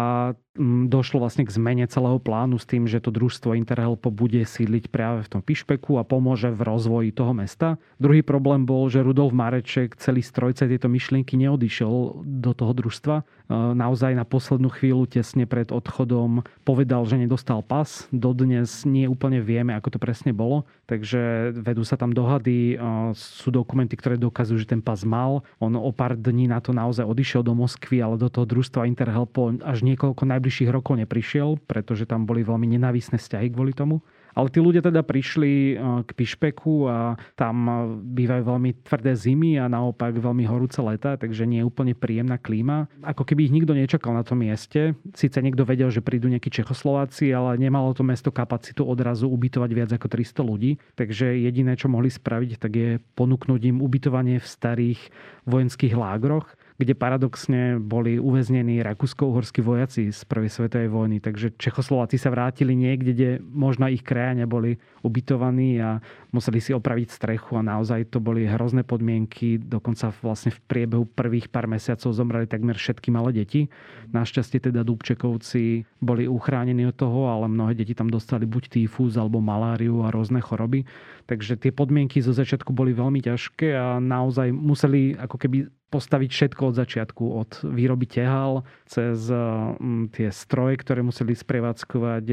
mm, 0.54 0.86
došlo 0.86 1.18
vlastne 1.18 1.42
k 1.42 1.50
zmene 1.50 1.84
celého 1.90 2.22
plánu 2.22 2.62
s 2.62 2.66
tým, 2.66 2.86
že 2.86 3.02
to 3.02 3.10
družstvo 3.10 3.58
Interhelpo 3.58 4.14
bude 4.14 4.38
sídliť 4.38 4.86
práve 4.86 5.26
v 5.26 5.30
tom 5.34 5.42
Pišpeku 5.42 5.98
a 5.98 6.06
pomôže 6.06 6.54
v 6.54 6.62
rozvoji 6.62 7.10
toho 7.10 7.34
mesta. 7.34 7.76
Druhý 7.98 8.22
problém 8.22 8.62
bol, 8.62 8.86
že 8.86 9.02
Rudolf 9.02 9.34
Mareček 9.34 9.98
celý 9.98 10.22
strojce 10.22 10.70
tieto 10.70 10.86
myšlienky 10.86 11.34
neodišiel 11.34 12.22
do 12.22 12.50
toho 12.54 12.70
družstva. 12.70 13.26
Naozaj 13.74 14.16
na 14.16 14.24
poslednú 14.24 14.72
chvíľu, 14.72 15.04
tesne 15.04 15.44
pred 15.44 15.68
odchodom, 15.68 16.46
povedal, 16.64 17.04
že 17.04 17.20
nedostal 17.20 17.60
pas. 17.60 18.08
Dodnes 18.08 18.88
nie 18.88 19.04
úplne 19.04 19.44
vieme, 19.44 19.76
ako 19.76 19.98
to 19.98 19.98
presne 20.00 20.32
bolo, 20.32 20.64
takže 20.88 21.52
vedú 21.52 21.84
sa 21.84 22.00
tam 22.00 22.16
dohady. 22.16 22.80
Sú 23.12 23.52
dokumenty, 23.52 24.00
ktoré 24.00 24.16
dokazujú, 24.16 24.64
že 24.64 24.70
ten 24.72 24.80
pas 24.80 25.04
mal. 25.04 25.44
On 25.60 25.74
o 25.76 25.92
pár 25.92 26.16
dní 26.16 26.48
na 26.48 26.62
to 26.64 26.72
naozaj 26.72 27.04
odišiel 27.04 27.44
do 27.44 27.52
Moskvy, 27.52 28.00
ale 28.00 28.16
do 28.16 28.32
toho 28.32 28.48
družstva 28.48 28.88
Interhelpo 28.88 29.52
až 29.64 29.80
niekoľko 29.82 30.28
najbližších 30.28 30.70
rokov 30.70 31.00
neprišiel, 31.00 31.56
pretože 31.64 32.04
tam 32.04 32.28
boli 32.28 32.44
veľmi 32.44 32.68
nenávisné 32.76 33.16
vzťahy 33.16 33.48
kvôli 33.50 33.72
tomu. 33.72 34.04
Ale 34.34 34.50
tí 34.50 34.58
ľudia 34.58 34.82
teda 34.82 35.06
prišli 35.06 35.52
e, 35.54 35.74
k 36.02 36.10
Pišpeku 36.10 36.90
a 36.90 37.14
tam 37.38 37.56
e, 37.64 37.72
bývajú 38.02 38.42
veľmi 38.42 38.70
tvrdé 38.82 39.14
zimy 39.14 39.62
a 39.62 39.70
naopak 39.70 40.18
veľmi 40.18 40.42
horúce 40.50 40.82
leta, 40.82 41.14
takže 41.14 41.46
nie 41.46 41.62
je 41.62 41.68
úplne 41.70 41.94
príjemná 41.94 42.34
klíma. 42.42 42.90
Ako 43.06 43.22
keby 43.22 43.46
ich 43.46 43.54
nikto 43.54 43.78
nečakal 43.78 44.10
na 44.10 44.26
tom 44.26 44.42
mieste. 44.42 44.98
Sice 45.14 45.38
niekto 45.38 45.62
vedel, 45.62 45.86
že 45.94 46.02
prídu 46.02 46.26
nejakí 46.26 46.50
Čechoslováci, 46.50 47.30
ale 47.30 47.62
nemalo 47.62 47.94
to 47.94 48.02
mesto 48.02 48.34
kapacitu 48.34 48.82
odrazu 48.82 49.30
ubytovať 49.30 49.70
viac 49.70 49.90
ako 49.94 50.10
300 50.10 50.42
ľudí. 50.42 50.82
Takže 50.98 51.38
jediné, 51.38 51.78
čo 51.78 51.86
mohli 51.86 52.10
spraviť, 52.10 52.58
tak 52.58 52.72
je 52.74 52.90
ponúknuť 53.14 53.60
im 53.70 53.78
ubytovanie 53.78 54.42
v 54.42 54.46
starých 54.50 55.00
vojenských 55.46 55.94
lágroch 55.94 56.50
kde 56.74 56.98
paradoxne 56.98 57.78
boli 57.78 58.18
uväznení 58.18 58.82
rakúsko-uhorskí 58.82 59.62
vojaci 59.62 60.10
z 60.10 60.20
prvej 60.26 60.50
svetovej 60.50 60.90
vojny. 60.90 61.22
Takže 61.22 61.54
Čechoslováci 61.54 62.18
sa 62.18 62.34
vrátili 62.34 62.74
niekde, 62.74 63.14
kde 63.14 63.30
možno 63.46 63.86
ich 63.86 64.02
krajania 64.02 64.50
boli 64.50 64.82
ubytovaní 65.06 65.78
a 65.78 66.02
museli 66.34 66.58
si 66.58 66.74
opraviť 66.74 67.14
strechu 67.14 67.54
a 67.54 67.62
naozaj 67.62 68.10
to 68.10 68.18
boli 68.18 68.50
hrozné 68.50 68.82
podmienky. 68.82 69.62
Dokonca 69.62 70.10
vlastne 70.18 70.50
v 70.50 70.58
priebehu 70.66 71.06
prvých 71.06 71.46
pár 71.46 71.70
mesiacov 71.70 72.10
zomreli 72.10 72.50
takmer 72.50 72.74
všetky 72.74 73.14
malé 73.14 73.46
deti. 73.46 73.70
Našťastie 74.10 74.58
teda 74.58 74.82
Dubčekovci 74.82 75.86
boli 76.02 76.26
uchránení 76.26 76.90
od 76.90 76.98
toho, 76.98 77.30
ale 77.30 77.46
mnohé 77.46 77.78
deti 77.78 77.94
tam 77.94 78.10
dostali 78.10 78.50
buď 78.50 78.82
týfus 78.82 79.14
alebo 79.14 79.38
maláriu 79.38 80.02
a 80.02 80.10
rôzne 80.10 80.42
choroby. 80.42 80.82
Takže 81.30 81.54
tie 81.54 81.70
podmienky 81.70 82.18
zo 82.18 82.34
začiatku 82.34 82.74
boli 82.74 82.90
veľmi 82.92 83.22
ťažké 83.22 83.72
a 83.78 84.02
naozaj 84.02 84.50
museli 84.50 85.14
ako 85.14 85.38
keby 85.38 85.70
postaviť 85.94 86.30
všetko 86.34 86.62
od 86.66 86.74
začiatku, 86.74 87.22
od 87.22 87.50
výroby 87.70 88.10
tehal 88.10 88.66
cez 88.90 89.30
mm, 89.30 90.10
tie 90.10 90.34
stroje, 90.34 90.82
ktoré 90.82 91.06
museli 91.06 91.38
sprevádzkovať, 91.38 92.24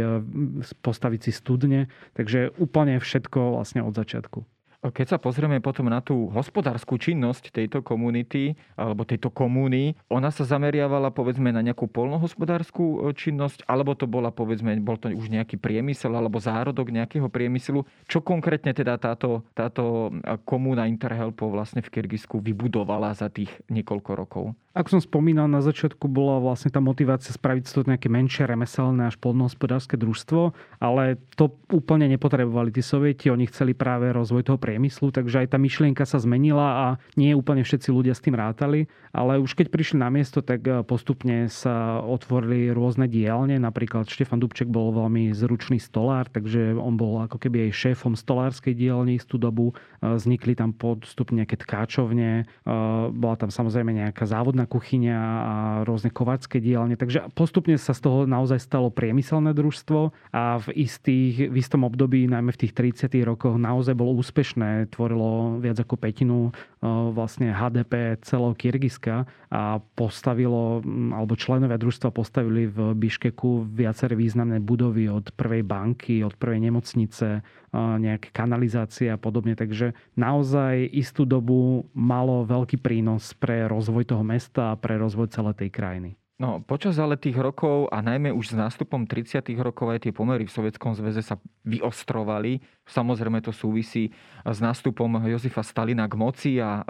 postaviť 0.81 1.19
si 1.29 1.31
studne. 1.31 1.93
Takže 2.17 2.57
úplne 2.57 2.97
všetko 2.97 3.61
vlastne 3.61 3.85
od 3.85 3.93
začiatku. 3.93 4.41
Keď 4.81 5.13
sa 5.13 5.17
pozrieme 5.21 5.61
potom 5.61 5.93
na 5.93 6.01
tú 6.01 6.33
hospodárskú 6.33 6.97
činnosť 6.97 7.53
tejto 7.53 7.85
komunity 7.85 8.57
alebo 8.73 9.05
tejto 9.05 9.29
komúny, 9.29 9.93
ona 10.09 10.33
sa 10.33 10.41
zameriavala 10.41 11.13
povedzme 11.13 11.53
na 11.53 11.61
nejakú 11.61 11.85
polnohospodárskú 11.85 13.05
e, 13.05 13.13
činnosť, 13.13 13.69
alebo 13.69 13.93
to 13.93 14.09
bola 14.09 14.33
povedzme, 14.33 14.73
bol 14.81 14.97
to 14.97 15.13
už 15.13 15.29
nejaký 15.29 15.61
priemysel 15.61 16.17
alebo 16.17 16.41
zárodok 16.41 16.89
nejakého 16.89 17.29
priemyslu. 17.29 17.85
Čo 18.09 18.25
konkrétne 18.25 18.73
teda 18.73 18.97
táto, 18.97 19.45
táto 19.53 20.09
komúna 20.49 20.89
Interhelpo 20.89 21.53
vlastne 21.53 21.85
v 21.85 22.01
Kyrgyzsku 22.01 22.41
vybudovala 22.41 23.13
za 23.13 23.29
tých 23.29 23.53
niekoľko 23.69 24.11
rokov? 24.17 24.45
Ako 24.71 24.87
som 24.87 25.01
spomínal, 25.03 25.51
na 25.51 25.59
začiatku 25.59 26.07
bola 26.07 26.39
vlastne 26.39 26.71
tá 26.71 26.79
motivácia 26.79 27.35
spraviť 27.35 27.63
to 27.67 27.83
nejaké 27.83 28.07
menšie 28.07 28.47
remeselné 28.47 29.03
až 29.11 29.19
polnohospodárske 29.19 29.99
družstvo, 29.99 30.55
ale 30.79 31.19
to 31.35 31.51
úplne 31.75 32.07
nepotrebovali 32.07 32.71
tí 32.71 32.79
sovieti, 32.79 33.27
oni 33.27 33.51
chceli 33.51 33.75
práve 33.75 34.07
rozvoj 34.15 34.47
toho 34.47 34.55
priemyslu, 34.55 34.70
takže 34.77 35.43
aj 35.43 35.51
tá 35.51 35.57
myšlienka 35.59 36.05
sa 36.07 36.21
zmenila 36.21 36.67
a 36.71 36.87
nie 37.19 37.35
úplne 37.35 37.65
všetci 37.65 37.89
ľudia 37.91 38.13
s 38.15 38.23
tým 38.23 38.37
rátali, 38.37 38.87
ale 39.11 39.41
už 39.43 39.57
keď 39.59 39.67
prišli 39.67 39.97
na 39.99 40.07
miesto, 40.07 40.39
tak 40.39 40.63
eh, 40.63 40.79
postupne 40.87 41.51
sa 41.51 41.99
otvorili 41.99 42.71
rôzne 42.71 43.11
dielne, 43.11 43.59
napríklad 43.59 44.07
Štefan 44.07 44.39
Dubček 44.39 44.71
bol 44.71 44.95
veľmi 44.95 45.35
zručný 45.35 45.81
stolár, 45.81 46.31
takže 46.31 46.77
on 46.79 46.95
bol 46.95 47.19
ako 47.25 47.41
keby 47.41 47.67
aj 47.67 47.89
šéfom 47.89 48.15
stolárskej 48.15 48.77
dielne 48.77 49.17
istú 49.17 49.35
dobu, 49.35 49.75
eh, 49.75 50.15
vznikli 50.15 50.55
tam 50.55 50.71
postupne 50.71 51.41
nejaké 51.43 51.57
tkáčovne, 51.57 52.45
eh, 52.45 52.73
bola 53.11 53.35
tam 53.35 53.49
samozrejme 53.49 53.91
nejaká 53.91 54.23
závodná 54.29 54.69
kuchyňa 54.69 55.17
a 55.17 55.55
rôzne 55.83 56.13
kovácké 56.13 56.61
dielne. 56.61 56.93
Takže 56.93 57.33
postupne 57.33 57.75
sa 57.81 57.97
z 57.97 58.05
toho 58.05 58.19
naozaj 58.29 58.61
stalo 58.61 58.93
priemyselné 58.93 59.57
družstvo 59.57 60.13
a 60.31 60.61
v, 60.61 60.85
istých, 60.85 61.49
v 61.49 61.55
istom 61.57 61.81
období, 61.81 62.29
najmä 62.29 62.53
v 62.53 62.61
tých 62.67 62.73
30. 62.77 63.25
rokoch, 63.25 63.57
naozaj 63.57 63.97
bolo 63.97 64.13
úspešné. 64.21 64.60
Tvorilo 64.89 65.57
viac 65.57 65.81
ako 65.81 65.95
petinu 65.97 66.39
e, 66.49 66.51
vlastne 66.85 67.51
HDP 67.51 68.21
celého 68.21 68.53
Kyrgyzska 68.55 69.25
a 69.51 69.81
postavilo, 69.97 70.79
alebo 71.11 71.35
členovia 71.35 71.75
družstva 71.75 72.13
postavili 72.13 72.69
v 72.69 72.95
Biškeku 72.95 73.67
viaceré 73.67 74.15
významné 74.15 74.63
budovy 74.63 75.11
od 75.11 75.33
prvej 75.35 75.65
banky, 75.67 76.23
od 76.23 76.37
prvej 76.39 76.71
nemocnice, 76.71 77.43
nejaké 77.75 78.35
kanalizácie 78.35 79.07
a 79.07 79.19
podobne. 79.19 79.55
Takže 79.55 79.95
naozaj 80.19 80.87
istú 80.91 81.23
dobu 81.23 81.87
malo 81.95 82.43
veľký 82.43 82.79
prínos 82.79 83.31
pre 83.35 83.67
rozvoj 83.67 84.11
toho 84.11 84.23
mesta 84.23 84.75
a 84.75 84.79
pre 84.79 84.99
rozvoj 84.99 85.31
celej 85.31 85.67
tej 85.67 85.69
krajiny. 85.71 86.20
No, 86.41 86.57
počas 86.57 86.97
ale 86.97 87.21
tých 87.21 87.37
rokov 87.37 87.85
a 87.93 88.01
najmä 88.01 88.33
už 88.33 88.49
s 88.49 88.55
nástupom 88.57 89.05
30. 89.05 89.45
rokov 89.61 89.93
aj 89.93 90.09
tie 90.09 90.09
pomery 90.09 90.49
v 90.49 90.55
Sovjetskom 90.57 90.97
zväze 90.97 91.21
sa 91.21 91.37
vyostrovali. 91.61 92.57
Samozrejme 92.89 93.45
to 93.45 93.53
súvisí 93.53 94.09
s 94.41 94.57
nástupom 94.57 95.21
Jozifa 95.29 95.61
Stalina 95.61 96.09
k 96.09 96.17
moci 96.17 96.57
a 96.57 96.81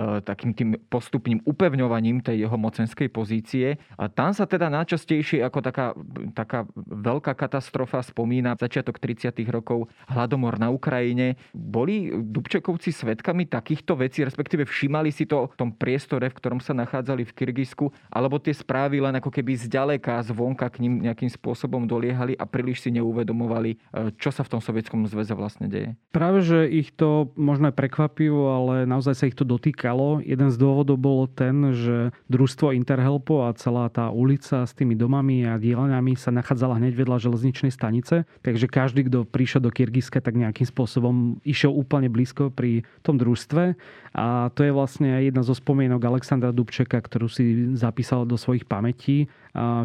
E, 0.00 0.24
takým 0.24 0.56
tým 0.56 0.70
postupným 0.88 1.44
upevňovaním 1.44 2.24
tej 2.24 2.46
jeho 2.46 2.56
mocenskej 2.56 3.12
pozície. 3.12 3.76
A 4.00 4.08
tam 4.08 4.32
sa 4.32 4.48
teda 4.48 4.72
najčastejšie 4.72 5.44
ako 5.44 5.58
taká, 5.60 5.92
taká 6.32 6.64
veľká 6.88 7.36
katastrofa 7.36 8.00
spomína 8.00 8.56
začiatok 8.56 8.96
30. 8.96 9.34
rokov 9.52 9.92
hladomor 10.08 10.56
na 10.56 10.72
Ukrajine. 10.72 11.36
Boli 11.52 12.08
Dubčekovci 12.12 12.94
svetkami 12.94 13.50
takýchto 13.50 13.98
vecí, 13.98 14.24
respektíve 14.24 14.64
všímali 14.64 15.12
si 15.12 15.28
to 15.28 15.50
v 15.50 15.54
tom 15.58 15.70
priestore, 15.74 16.32
v 16.32 16.38
ktorom 16.38 16.60
sa 16.64 16.72
nachádzali 16.72 17.28
v 17.28 17.34
Kyrgyzsku, 17.36 17.92
alebo 18.08 18.40
tie 18.40 18.56
správy 18.70 19.02
len 19.02 19.18
ako 19.18 19.34
keby 19.34 19.58
zďaleka, 19.58 20.22
zvonka 20.22 20.70
k 20.70 20.86
ním 20.86 21.02
nejakým 21.02 21.34
spôsobom 21.34 21.90
doliehali 21.90 22.38
a 22.38 22.46
príliš 22.46 22.86
si 22.86 22.94
neuvedomovali, 22.94 23.70
e, 23.74 23.76
čo 24.14 24.30
sa 24.30 24.46
v 24.46 24.54
tom 24.54 24.62
sovietskom 24.62 25.10
zväze 25.10 25.34
vlastne 25.34 25.66
deje. 25.66 25.98
Práve, 26.14 26.46
že 26.46 26.70
ich 26.70 26.94
to 26.94 27.34
možno 27.34 27.74
prekvapilo, 27.74 28.54
ale 28.54 28.74
naozaj 28.86 29.14
sa 29.18 29.26
ich 29.26 29.34
to 29.34 29.42
dotýka 29.42 29.80
týkalo. 29.80 30.20
Jeden 30.20 30.52
z 30.52 30.56
dôvodov 30.60 31.00
bol 31.00 31.24
ten, 31.24 31.72
že 31.72 32.12
družstvo 32.28 32.76
Interhelpo 32.76 33.48
a 33.48 33.56
celá 33.56 33.88
tá 33.88 34.12
ulica 34.12 34.68
s 34.68 34.76
tými 34.76 34.92
domami 34.92 35.48
a 35.48 35.56
dielňami 35.56 36.12
sa 36.20 36.28
nachádzala 36.28 36.76
hneď 36.76 37.00
vedľa 37.00 37.16
železničnej 37.16 37.72
stanice, 37.72 38.28
takže 38.44 38.68
každý, 38.68 39.08
kto 39.08 39.24
prišiel 39.24 39.64
do 39.64 39.72
Kyrgyzska, 39.72 40.20
tak 40.20 40.36
nejakým 40.36 40.68
spôsobom 40.68 41.40
išiel 41.48 41.72
úplne 41.72 42.12
blízko 42.12 42.52
pri 42.52 42.84
tom 43.00 43.16
družstve. 43.16 43.72
A 44.12 44.52
to 44.52 44.68
je 44.68 44.72
vlastne 44.74 45.24
jedna 45.24 45.40
zo 45.40 45.56
spomienok 45.56 46.02
Alexandra 46.04 46.52
Dubčeka, 46.52 47.00
ktorú 47.00 47.30
si 47.32 47.72
zapísal 47.72 48.28
do 48.28 48.36
svojich 48.36 48.59
svojich 48.60 48.68
pamätí, 48.68 49.18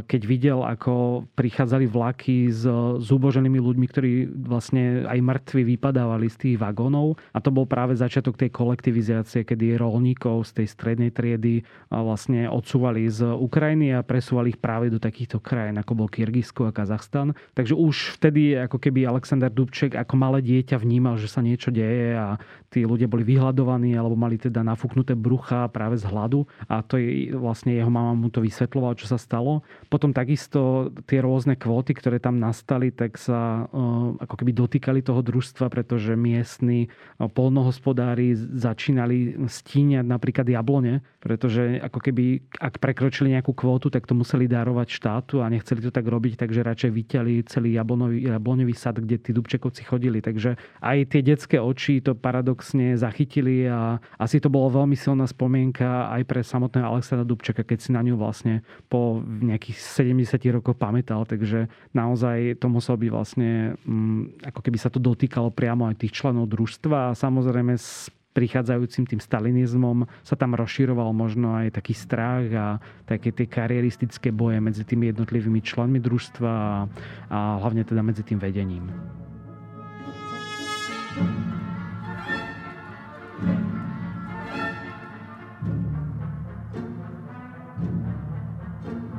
keď 0.06 0.22
videl, 0.30 0.60
ako 0.62 1.26
prichádzali 1.34 1.90
vlaky 1.90 2.54
s 2.54 2.70
zúboženými 3.02 3.58
ľuďmi, 3.58 3.86
ktorí 3.90 4.12
vlastne 4.46 5.10
aj 5.10 5.18
mŕtvi 5.26 5.74
vypadávali 5.74 6.30
z 6.30 6.38
tých 6.38 6.58
vagónov. 6.62 7.18
A 7.34 7.42
to 7.42 7.50
bol 7.50 7.66
práve 7.66 7.98
začiatok 7.98 8.38
tej 8.38 8.54
kolektivizácie, 8.54 9.42
kedy 9.42 9.82
rolníkov 9.82 10.54
z 10.54 10.62
tej 10.62 10.68
strednej 10.70 11.10
triedy 11.10 11.66
vlastne 11.90 12.46
odsúvali 12.46 13.10
z 13.10 13.26
Ukrajiny 13.26 13.98
a 13.98 14.06
presúvali 14.06 14.54
ich 14.54 14.62
práve 14.62 14.94
do 14.94 15.02
takýchto 15.02 15.42
krajín, 15.42 15.82
ako 15.82 16.06
bol 16.06 16.14
Kyrgyzsko 16.14 16.70
a 16.70 16.76
Kazachstan. 16.76 17.34
Takže 17.58 17.74
už 17.74 18.22
vtedy 18.22 18.54
ako 18.70 18.78
keby 18.78 19.10
Alexander 19.10 19.50
Dubček 19.50 19.98
ako 19.98 20.14
malé 20.14 20.46
dieťa 20.46 20.78
vnímal, 20.78 21.18
že 21.18 21.26
sa 21.26 21.42
niečo 21.42 21.74
deje 21.74 22.14
a 22.14 22.38
tí 22.70 22.86
ľudia 22.86 23.10
boli 23.10 23.26
vyhľadovaní 23.26 23.98
alebo 23.98 24.14
mali 24.14 24.38
teda 24.38 24.62
nafúknuté 24.62 25.18
brucha 25.18 25.66
práve 25.74 25.98
z 25.98 26.06
hladu 26.06 26.46
a 26.70 26.86
to 26.86 27.02
je 27.02 27.34
vlastne 27.34 27.74
jeho 27.74 27.90
mama 27.90 28.14
mu 28.14 28.30
to 28.30 28.46
vysvetlovala, 28.66 28.98
čo 28.98 29.06
sa 29.06 29.22
stalo 29.22 29.62
potom 29.94 30.12
takisto 30.12 30.90
tie 31.06 31.22
rôzne 31.22 31.54
kvóty, 31.56 31.94
ktoré 31.94 32.18
tam 32.18 32.42
nastali, 32.42 32.90
tak 32.90 33.22
sa 33.22 33.64
eh, 33.64 33.78
ako 34.20 34.36
keby 34.42 34.52
dotýkali 34.52 35.00
toho 35.06 35.22
družstva, 35.22 35.70
pretože 35.70 36.18
miestni 36.18 36.90
eh, 36.90 37.30
polnohospodári 37.30 38.34
začínali 38.36 39.38
stíňať 39.46 40.06
napríklad 40.06 40.50
jablone, 40.50 41.06
pretože 41.22 41.80
ako 41.80 42.00
keby 42.02 42.26
ak 42.58 42.82
prekročili 42.82 43.38
nejakú 43.38 43.54
kvótu, 43.54 43.94
tak 43.94 44.10
to 44.10 44.18
museli 44.18 44.50
darovať 44.50 44.88
štátu 44.90 45.46
a 45.46 45.50
nechceli 45.54 45.86
to 45.86 45.94
tak 45.94 46.10
robiť, 46.10 46.42
takže 46.42 46.66
radšej 46.66 46.92
vyťali 46.92 47.34
celý 47.46 47.78
jablonový, 47.78 48.26
jablonový 48.26 48.74
sad, 48.74 49.00
kde 49.00 49.22
tí 49.22 49.32
dubčekovci 49.32 49.86
chodili. 49.86 50.20
Takže 50.20 50.58
aj 50.82 50.98
tie 51.14 51.22
detské 51.22 51.58
oči 51.62 52.02
to 52.02 52.18
paradoxne 52.18 52.98
zachytili 52.98 53.70
a 53.70 54.02
asi 54.18 54.42
to 54.42 54.50
bolo 54.50 54.74
veľmi 54.74 54.98
silná 54.98 55.30
spomienka 55.30 56.10
aj 56.10 56.22
pre 56.26 56.42
samotného 56.42 56.88
Alexandra 56.90 57.28
Dubčeka, 57.28 57.62
keď 57.62 57.78
si 57.80 57.90
na 57.94 58.02
ňu 58.02 58.16
vlastne 58.18 58.45
po 58.88 59.22
nejakých 59.22 59.78
70 59.78 60.38
rokov 60.54 60.78
pamätal, 60.78 61.26
takže 61.26 61.68
naozaj 61.92 62.62
to 62.62 62.68
muselo 62.70 62.98
byť 63.00 63.10
vlastne, 63.10 63.80
mm, 63.84 64.46
ako 64.54 64.60
keby 64.62 64.78
sa 64.78 64.90
to 64.94 65.02
dotýkalo 65.02 65.50
priamo 65.52 65.90
aj 65.90 66.06
tých 66.06 66.14
členov 66.16 66.50
družstva 66.52 67.12
a 67.12 67.18
samozrejme 67.18 67.74
s 67.76 68.10
prichádzajúcim 68.36 69.08
tým 69.08 69.22
stalinizmom 69.24 70.04
sa 70.20 70.36
tam 70.36 70.60
rozširoval 70.60 71.16
možno 71.16 71.56
aj 71.56 71.80
taký 71.80 71.96
strach 71.96 72.46
a 72.52 72.66
také 73.08 73.32
tie 73.32 73.48
karieristické 73.48 74.36
boje 74.36 74.60
medzi 74.60 74.84
tými 74.84 75.08
jednotlivými 75.16 75.64
členmi 75.64 76.04
družstva 76.04 76.52
a, 76.52 76.76
a 77.32 77.40
hlavne 77.64 77.88
teda 77.88 78.04
medzi 78.04 78.28
tým 78.28 78.36
vedením. 78.36 78.92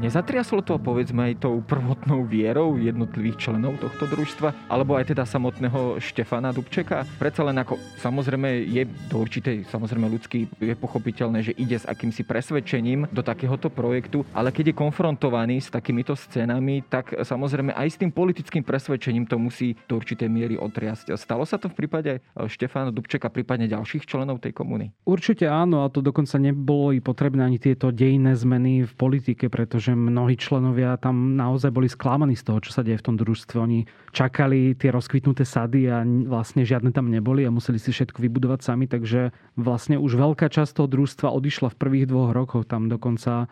Nezatriaslo 0.06 0.62
to 0.62 0.78
povedzme 0.78 1.34
aj 1.34 1.42
tou 1.42 1.58
prvotnou 1.58 2.22
vierou 2.30 2.78
jednotlivých 2.78 3.42
členov 3.42 3.74
tohto 3.82 4.06
družstva, 4.06 4.70
alebo 4.70 4.94
aj 4.94 5.10
teda 5.10 5.26
samotného 5.26 5.98
Štefana 5.98 6.54
Dubčeka? 6.54 7.02
Predsa 7.18 7.42
len 7.42 7.58
ako 7.58 7.74
samozrejme 7.98 8.70
je 8.70 8.86
do 9.10 9.18
určitej, 9.18 9.66
samozrejme 9.66 10.06
ľudský 10.06 10.46
je 10.62 10.78
pochopiteľné, 10.78 11.50
že 11.50 11.58
ide 11.58 11.74
s 11.74 11.90
akýmsi 11.90 12.22
presvedčením 12.22 13.10
do 13.10 13.18
takéhoto 13.18 13.66
projektu, 13.66 14.22
ale 14.30 14.54
keď 14.54 14.70
je 14.70 14.78
konfrontovaný 14.78 15.58
s 15.58 15.74
takýmito 15.74 16.14
scénami, 16.14 16.86
tak 16.86 17.10
samozrejme 17.26 17.74
aj 17.74 17.88
s 17.90 17.98
tým 17.98 18.14
politickým 18.14 18.62
presvedčením 18.62 19.26
to 19.26 19.42
musí 19.42 19.74
do 19.90 19.98
určitej 19.98 20.30
miery 20.30 20.54
otriasť. 20.54 21.18
Stalo 21.18 21.42
sa 21.42 21.58
to 21.58 21.66
v 21.66 21.82
prípade 21.82 22.22
Štefana 22.38 22.94
Dubčeka, 22.94 23.26
prípadne 23.26 23.66
ďalších 23.66 24.06
členov 24.06 24.38
tej 24.38 24.54
komuny? 24.54 24.94
Určite 25.02 25.50
áno, 25.50 25.82
a 25.82 25.90
to 25.90 25.98
dokonca 25.98 26.38
nebolo 26.38 26.94
i 26.94 27.02
potrebné 27.02 27.42
ani 27.42 27.58
tieto 27.58 27.90
dejné 27.90 28.38
zmeny 28.38 28.86
v 28.86 28.92
politike, 28.94 29.50
pretože 29.50 29.95
mnohí 29.96 30.36
členovia 30.36 31.00
tam 31.00 31.40
naozaj 31.40 31.72
boli 31.72 31.88
sklamaní 31.88 32.36
z 32.36 32.44
toho, 32.44 32.60
čo 32.60 32.76
sa 32.76 32.84
deje 32.84 33.00
v 33.00 33.06
tom 33.08 33.16
družstve. 33.16 33.56
Oni 33.56 33.88
čakali 34.12 34.76
tie 34.76 34.92
rozkvitnuté 34.92 35.48
sady 35.48 35.88
a 35.88 36.04
vlastne 36.04 36.62
žiadne 36.68 36.92
tam 36.92 37.08
neboli 37.08 37.48
a 37.48 37.50
museli 37.50 37.80
si 37.80 37.90
všetko 37.96 38.20
vybudovať 38.20 38.60
sami, 38.60 38.84
takže 38.84 39.32
vlastne 39.56 39.96
už 39.96 40.20
veľká 40.20 40.52
časť 40.52 40.76
toho 40.76 40.88
družstva 40.88 41.32
odišla 41.32 41.72
v 41.72 41.80
prvých 41.80 42.06
dvoch 42.12 42.36
rokoch. 42.36 42.68
Tam 42.68 42.92
dokonca 42.92 43.48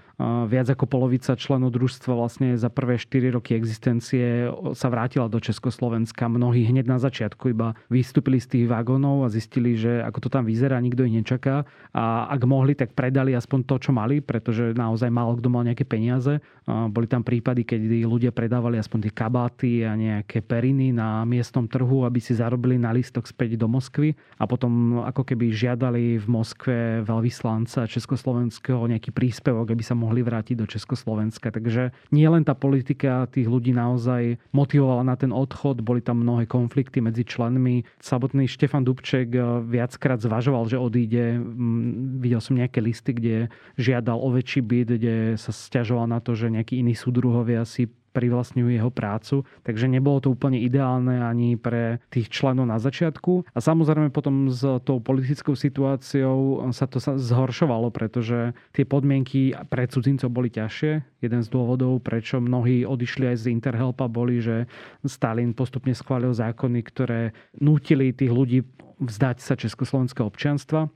viac 0.47 0.69
ako 0.69 0.85
polovica 0.85 1.33
členov 1.35 1.73
družstva 1.73 2.13
vlastne 2.13 2.61
za 2.61 2.69
prvé 2.69 3.01
4 3.01 3.35
roky 3.35 3.57
existencie 3.57 4.53
sa 4.77 4.89
vrátila 4.93 5.33
do 5.33 5.41
Československa. 5.41 6.29
Mnohí 6.29 6.69
hneď 6.69 6.85
na 6.85 7.01
začiatku 7.01 7.57
iba 7.57 7.73
vystúpili 7.89 8.37
z 8.39 8.53
tých 8.53 8.67
vagónov 8.69 9.25
a 9.25 9.33
zistili, 9.33 9.75
že 9.75 10.05
ako 10.05 10.19
to 10.25 10.29
tam 10.29 10.45
vyzerá, 10.45 10.77
nikto 10.81 11.09
ich 11.09 11.17
nečaká. 11.17 11.65
A 11.97 12.29
ak 12.29 12.43
mohli, 12.45 12.77
tak 12.77 12.93
predali 12.93 13.33
aspoň 13.33 13.65
to, 13.65 13.77
čo 13.81 13.91
mali, 13.97 14.21
pretože 14.21 14.77
naozaj 14.77 15.09
málo 15.09 15.37
kto 15.39 15.49
mal 15.49 15.65
nejaké 15.65 15.85
peniaze 15.87 16.24
boli 16.67 17.05
tam 17.05 17.21
prípady, 17.21 17.69
keď 17.69 17.81
ľudia 18.09 18.33
predávali 18.33 18.81
aspoň 18.81 18.99
tie 19.09 19.13
kabáty 19.13 19.71
a 19.85 19.93
nejaké 19.93 20.41
periny 20.41 20.97
na 20.97 21.23
miestnom 21.29 21.69
trhu, 21.69 22.09
aby 22.09 22.19
si 22.19 22.33
zarobili 22.33 22.81
na 22.81 22.91
listok 22.95 23.29
späť 23.29 23.61
do 23.61 23.69
Moskvy 23.69 24.17
a 24.41 24.45
potom 24.49 25.05
ako 25.05 25.23
keby 25.29 25.53
žiadali 25.53 26.17
v 26.17 26.27
Moskve 26.27 26.77
veľvyslanca 27.05 27.85
Československého 27.85 28.81
nejaký 28.89 29.13
príspevok, 29.13 29.77
aby 29.77 29.85
sa 29.85 29.93
mohli 29.93 30.25
vrátiť 30.25 30.57
do 30.57 30.67
Československa. 30.67 31.53
Takže 31.53 31.93
nie 32.15 32.27
len 32.27 32.43
tá 32.43 32.57
politika 32.57 33.29
tých 33.29 33.49
ľudí 33.49 33.77
naozaj 33.77 34.41
motivovala 34.57 35.05
na 35.05 35.17
ten 35.19 35.31
odchod, 35.35 35.85
boli 35.85 36.01
tam 36.01 36.25
mnohé 36.25 36.49
konflikty 36.49 37.05
medzi 37.05 37.27
členmi. 37.27 37.85
Samotný 38.01 38.49
Štefan 38.49 38.87
Dubček 38.87 39.35
eh, 39.37 39.43
viackrát 39.65 40.23
zvažoval, 40.23 40.71
že 40.71 40.81
odíde. 40.81 41.37
Mm, 41.37 42.23
videl 42.25 42.41
som 42.41 42.57
nejaké 42.57 42.81
listy, 42.81 43.13
kde 43.13 43.37
žiadal 43.77 44.17
o 44.17 44.29
väčší 44.33 44.63
byt, 44.65 44.89
kde 44.97 45.17
sa 45.41 45.51
stiažoval 45.51 46.07
na 46.07 46.14
to, 46.21 46.37
že 46.37 46.53
nejakí 46.53 46.79
iní 46.83 46.95
súdruhovia 46.99 47.63
si 47.65 47.89
privlastňujú 48.15 48.71
jeho 48.71 48.95
prácu. 48.95 49.43
Takže 49.67 49.91
nebolo 49.91 50.23
to 50.23 50.31
úplne 50.31 50.63
ideálne 50.63 51.19
ani 51.19 51.59
pre 51.59 51.99
tých 52.15 52.31
členov 52.31 52.71
na 52.71 52.79
začiatku. 52.79 53.51
A 53.51 53.59
samozrejme 53.59 54.15
potom 54.15 54.47
s 54.55 54.63
tou 54.87 55.03
politickou 55.03 55.59
situáciou 55.59 56.63
sa 56.71 56.87
to 56.87 57.03
zhoršovalo, 57.03 57.91
pretože 57.91 58.55
tie 58.71 58.87
podmienky 58.87 59.59
pre 59.67 59.91
cudzincov 59.91 60.31
boli 60.31 60.47
ťažšie. 60.55 61.03
Jeden 61.27 61.43
z 61.43 61.49
dôvodov, 61.51 62.07
prečo 62.07 62.39
mnohí 62.39 62.87
odišli 62.87 63.35
aj 63.35 63.37
z 63.43 63.45
Interhelpa, 63.51 64.07
boli, 64.07 64.39
že 64.39 64.71
Stalin 65.03 65.51
postupne 65.51 65.91
schválil 65.91 66.31
zákony, 66.31 66.81
ktoré 66.87 67.35
nútili 67.59 68.15
tých 68.15 68.31
ľudí 68.31 68.63
vzdať 68.99 69.43
sa 69.43 69.59
československého 69.59 70.27
občianstva. 70.29 70.91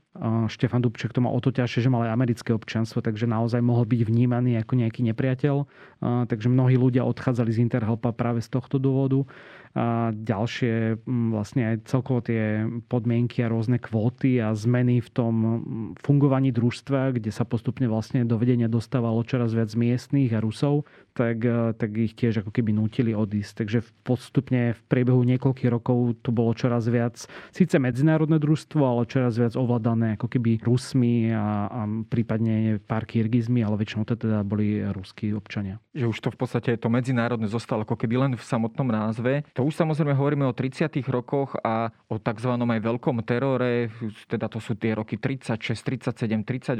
Štefan 0.51 0.83
Dubček 0.83 1.15
to 1.15 1.23
mal 1.23 1.31
o 1.31 1.39
to 1.39 1.51
ťažšie, 1.51 1.87
že 1.87 1.91
mal 1.91 2.03
aj 2.03 2.15
americké 2.15 2.51
občianstvo, 2.51 2.99
takže 2.99 3.27
naozaj 3.27 3.63
mohol 3.63 3.87
byť 3.87 4.01
vnímaný 4.03 4.59
ako 4.59 4.79
nejaký 4.79 5.03
nepriateľ. 5.11 5.55
Takže 6.27 6.47
mnohí 6.51 6.75
ľudia 6.75 7.07
odchádzali 7.07 7.51
z 7.55 7.63
Interhelpa 7.63 8.11
práve 8.11 8.43
z 8.43 8.49
tohto 8.51 8.79
dôvodu 8.81 9.23
ďalšie 10.13 11.05
vlastne 11.29 11.61
aj 11.73 11.75
celkovo 11.85 12.25
tie 12.25 12.65
podmienky 12.89 13.45
a 13.45 13.51
rôzne 13.53 13.77
kvóty 13.77 14.41
a 14.41 14.57
zmeny 14.57 14.97
v 14.97 15.09
tom 15.13 15.33
fungovaní 16.01 16.49
družstva, 16.49 17.13
kde 17.13 17.29
sa 17.29 17.45
postupne 17.45 17.85
vlastne 17.85 18.25
do 18.25 18.35
vedenia 18.41 18.65
dostávalo 18.65 19.21
čoraz 19.21 19.53
viac 19.53 19.69
miestných 19.77 20.33
a 20.33 20.41
Rusov, 20.41 20.89
tak, 21.13 21.45
tak 21.77 21.89
ich 21.93 22.17
tiež 22.17 22.41
ako 22.41 22.51
keby 22.55 22.73
nutili 22.73 23.11
odísť. 23.13 23.65
Takže 23.65 23.79
postupne 24.01 24.73
v 24.73 24.81
priebehu 24.89 25.21
niekoľkých 25.25 25.69
rokov 25.69 26.17
tu 26.25 26.33
bolo 26.33 26.55
čoraz 26.57 26.89
viac 26.89 27.21
síce 27.53 27.75
medzinárodné 27.77 28.41
družstvo, 28.41 28.81
ale 28.81 29.05
čoraz 29.05 29.37
viac 29.37 29.53
ovládané 29.53 30.17
ako 30.17 30.31
keby 30.33 30.65
Rusmi 30.65 31.29
a, 31.29 31.69
a 31.69 31.81
prípadne 32.09 32.81
pár 32.81 33.05
Kyrgyzmi, 33.05 33.61
ale 33.61 33.77
väčšinou 33.77 34.07
to 34.07 34.17
teda 34.17 34.41
boli 34.41 34.81
ruskí 34.81 35.29
občania. 35.35 35.77
Že 35.93 36.05
už 36.09 36.17
to 36.23 36.29
v 36.33 36.37
podstate 36.39 36.71
to 36.79 36.87
medzinárodné 36.89 37.45
zostalo 37.45 37.85
ako 37.85 37.99
keby 37.99 38.15
len 38.17 38.31
v 38.33 38.43
samotnom 38.43 38.89
názve. 38.89 39.45
To 39.59 39.67
už 39.67 39.75
samozrejme 39.75 40.15
hovoríme 40.15 40.47
o 40.47 40.55
30. 40.55 40.87
rokoch 41.11 41.51
a 41.59 41.91
o 42.07 42.15
tzv. 42.15 42.47
aj 42.55 42.79
veľkom 42.79 43.19
terore, 43.27 43.91
teda 44.31 44.47
to 44.47 44.63
sú 44.63 44.79
tie 44.79 44.95
roky 44.95 45.19
36, 45.19 46.15
37, 46.15 46.79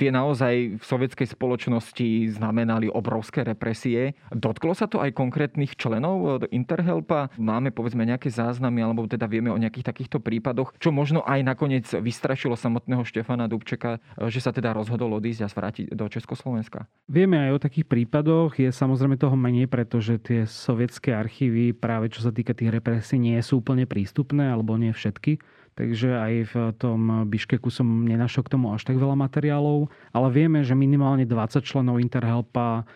Tie 0.00 0.08
naozaj 0.08 0.80
v 0.80 0.84
sovietskej 0.88 1.36
spoločnosti 1.36 2.32
znamenali 2.32 2.88
obrovské 2.88 3.44
represie. 3.44 4.16
Dotklo 4.32 4.72
sa 4.72 4.88
to 4.88 5.04
aj 5.04 5.12
konkrétnych 5.12 5.76
členov 5.76 6.48
Interhelpa? 6.48 7.28
Máme 7.36 7.76
povedzme 7.76 8.08
nejaké 8.08 8.32
záznamy, 8.32 8.80
alebo 8.80 9.04
teda 9.04 9.28
vieme 9.28 9.52
o 9.52 9.60
nejakých 9.60 9.92
takýchto 9.92 10.24
prípadoch, 10.24 10.80
čo 10.80 10.88
možno 10.88 11.20
aj 11.28 11.44
nakoniec 11.44 11.84
vystrašilo 11.92 12.56
samotného 12.56 13.04
Štefana 13.04 13.52
Dubčeka, 13.52 14.00
že 14.32 14.40
sa 14.40 14.48
teda 14.48 14.72
rozhodol 14.72 15.12
odísť 15.20 15.44
a 15.44 15.52
zvrátiť 15.52 15.92
do 15.92 16.08
Československa? 16.08 16.88
Vieme 17.04 17.36
aj 17.36 17.50
o 17.52 17.62
takých 17.68 17.84
prípadoch. 17.84 18.56
Je 18.56 18.72
samozrejme 18.72 19.20
toho 19.20 19.36
menej, 19.36 19.68
pretože 19.68 20.16
tie 20.24 20.48
sovietské 20.48 21.12
archívy 21.12 21.76
práve 21.76 21.97
práve 21.98 22.14
čo 22.14 22.22
sa 22.22 22.30
týka 22.30 22.54
tých 22.54 22.70
represí 22.70 23.18
nie 23.18 23.34
sú 23.42 23.58
úplne 23.58 23.82
prístupné, 23.82 24.54
alebo 24.54 24.78
nie 24.78 24.94
všetky. 24.94 25.42
Takže 25.74 26.14
aj 26.14 26.34
v 26.46 26.54
tom 26.78 27.26
Biškeku 27.26 27.74
som 27.74 28.06
nenašiel 28.06 28.46
k 28.46 28.54
tomu 28.54 28.70
až 28.70 28.86
tak 28.86 29.02
veľa 29.02 29.18
materiálov, 29.18 29.90
ale 30.14 30.28
vieme, 30.30 30.62
že 30.62 30.78
minimálne 30.78 31.26
20 31.26 31.58
členov 31.66 31.98
Interhelpa 31.98 32.86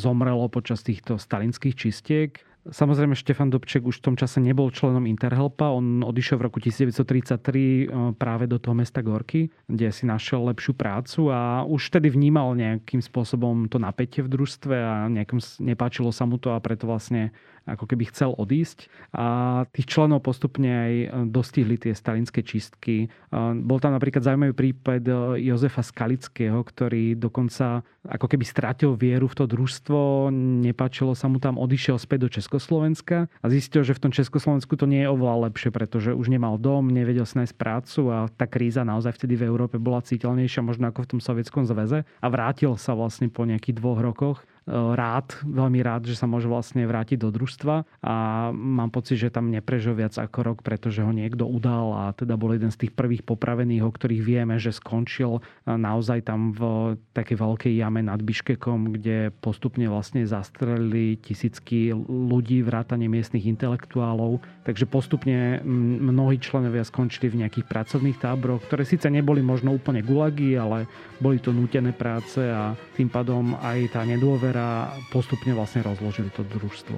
zomrelo 0.00 0.48
počas 0.48 0.80
týchto 0.80 1.20
stalinských 1.20 1.76
čistiek. 1.76 2.40
Samozrejme, 2.66 3.14
Štefan 3.14 3.46
Dobček 3.46 3.86
už 3.86 4.02
v 4.02 4.04
tom 4.10 4.16
čase 4.18 4.42
nebol 4.42 4.74
členom 4.74 5.06
Interhelpa. 5.06 5.70
On 5.70 6.02
odišiel 6.02 6.40
v 6.40 6.50
roku 6.50 6.58
1933 6.58 8.18
práve 8.18 8.50
do 8.50 8.58
toho 8.58 8.74
mesta 8.74 9.06
Gorky, 9.06 9.54
kde 9.70 9.94
si 9.94 10.02
našiel 10.02 10.42
lepšiu 10.50 10.74
prácu 10.74 11.30
a 11.30 11.62
už 11.62 11.94
vtedy 11.94 12.10
vnímal 12.10 12.58
nejakým 12.58 12.98
spôsobom 12.98 13.70
to 13.70 13.78
napätie 13.78 14.18
v 14.24 14.32
družstve 14.34 14.76
a 14.76 15.06
nejakým 15.06 15.38
nepáčilo 15.62 16.10
sa 16.10 16.26
mu 16.26 16.42
to 16.42 16.52
a 16.52 16.58
preto 16.58 16.90
vlastne 16.90 17.30
ako 17.66 17.84
keby 17.84 18.08
chcel 18.08 18.32
odísť. 18.32 18.86
A 19.12 19.26
tých 19.74 19.90
členov 19.90 20.22
postupne 20.22 20.70
aj 20.70 20.94
e, 20.94 21.06
dostihli 21.28 21.76
tie 21.76 21.92
stalinské 21.92 22.46
čistky. 22.46 23.10
Bol 23.66 23.78
tam 23.82 23.92
napríklad 23.98 24.22
zaujímavý 24.22 24.54
prípad 24.54 25.02
e, 25.04 25.12
Jozefa 25.50 25.82
Skalického, 25.82 26.62
ktorý 26.62 27.18
dokonca 27.18 27.82
ako 28.06 28.26
keby 28.30 28.44
strátil 28.46 28.94
vieru 28.94 29.26
v 29.26 29.34
to 29.34 29.44
družstvo, 29.50 30.30
nepáčilo 30.62 31.12
sa 31.18 31.26
mu 31.26 31.42
tam, 31.42 31.58
odišiel 31.58 31.98
späť 31.98 32.18
do 32.26 32.30
Československa 32.30 33.26
a 33.26 33.46
zistil, 33.50 33.82
že 33.82 33.98
v 33.98 34.08
tom 34.08 34.12
Československu 34.14 34.78
to 34.78 34.86
nie 34.86 35.02
je 35.02 35.10
oveľa 35.10 35.50
lepšie, 35.50 35.74
pretože 35.74 36.14
už 36.14 36.30
nemal 36.30 36.56
dom, 36.56 36.86
nevedel 36.88 37.26
si 37.26 37.34
prácu 37.52 38.08
a 38.14 38.30
tá 38.30 38.46
kríza 38.46 38.86
naozaj 38.86 39.18
vtedy 39.18 39.34
v 39.34 39.46
Európe 39.50 39.76
bola 39.82 40.00
citeľnejšia 40.00 40.62
možno 40.62 40.88
ako 40.88 41.02
v 41.02 41.10
tom 41.16 41.20
Sovietskom 41.20 41.66
zväze 41.66 42.06
a 42.06 42.26
vrátil 42.30 42.78
sa 42.78 42.94
vlastne 42.94 43.26
po 43.26 43.42
nejakých 43.42 43.76
dvoch 43.82 43.98
rokoch 43.98 44.38
rád, 44.66 45.38
veľmi 45.46 45.78
rád, 45.78 46.10
že 46.10 46.18
sa 46.18 46.26
môže 46.26 46.50
vlastne 46.50 46.82
vrátiť 46.90 47.22
do 47.22 47.30
družstva 47.30 47.86
a 48.02 48.14
mám 48.50 48.90
pocit, 48.90 49.14
že 49.22 49.30
tam 49.30 49.54
neprežil 49.54 49.94
viac 49.94 50.18
ako 50.18 50.38
rok, 50.42 50.58
pretože 50.66 51.06
ho 51.06 51.12
niekto 51.14 51.46
udal 51.46 51.94
a 51.94 52.04
teda 52.10 52.34
bol 52.34 52.50
jeden 52.50 52.74
z 52.74 52.86
tých 52.86 52.92
prvých 52.92 53.22
popravených, 53.22 53.86
o 53.86 53.94
ktorých 53.94 54.22
vieme, 54.26 54.58
že 54.58 54.74
skončil 54.74 55.38
naozaj 55.70 56.26
tam 56.26 56.50
v 56.50 56.94
takej 57.14 57.36
veľkej 57.38 57.72
jame 57.78 58.02
nad 58.02 58.18
Biškekom, 58.18 58.90
kde 58.98 59.30
postupne 59.38 59.86
vlastne 59.86 60.26
zastrelili 60.26 61.14
tisícky 61.22 61.94
ľudí, 62.10 62.66
vrátane 62.66 63.06
miestnych 63.06 63.46
intelektuálov. 63.46 64.42
Takže 64.66 64.90
postupne 64.90 65.62
mnohí 66.02 66.42
členovia 66.42 66.82
skončili 66.82 67.30
v 67.30 67.46
nejakých 67.46 67.70
pracovných 67.70 68.18
táboroch, 68.18 68.66
ktoré 68.66 68.82
síce 68.82 69.06
neboli 69.06 69.46
možno 69.46 69.70
úplne 69.70 70.02
gulagy, 70.02 70.58
ale 70.58 70.90
boli 71.22 71.38
to 71.38 71.54
nútené 71.54 71.94
práce 71.94 72.42
a 72.42 72.74
tým 72.98 73.06
pádom 73.06 73.54
aj 73.62 73.94
tá 73.94 74.02
nedôvera 74.02 74.55
a 74.56 74.96
postupne 75.12 75.52
vlastne 75.52 75.84
rozložili 75.84 76.32
to 76.32 76.42
družstvo. 76.42 76.96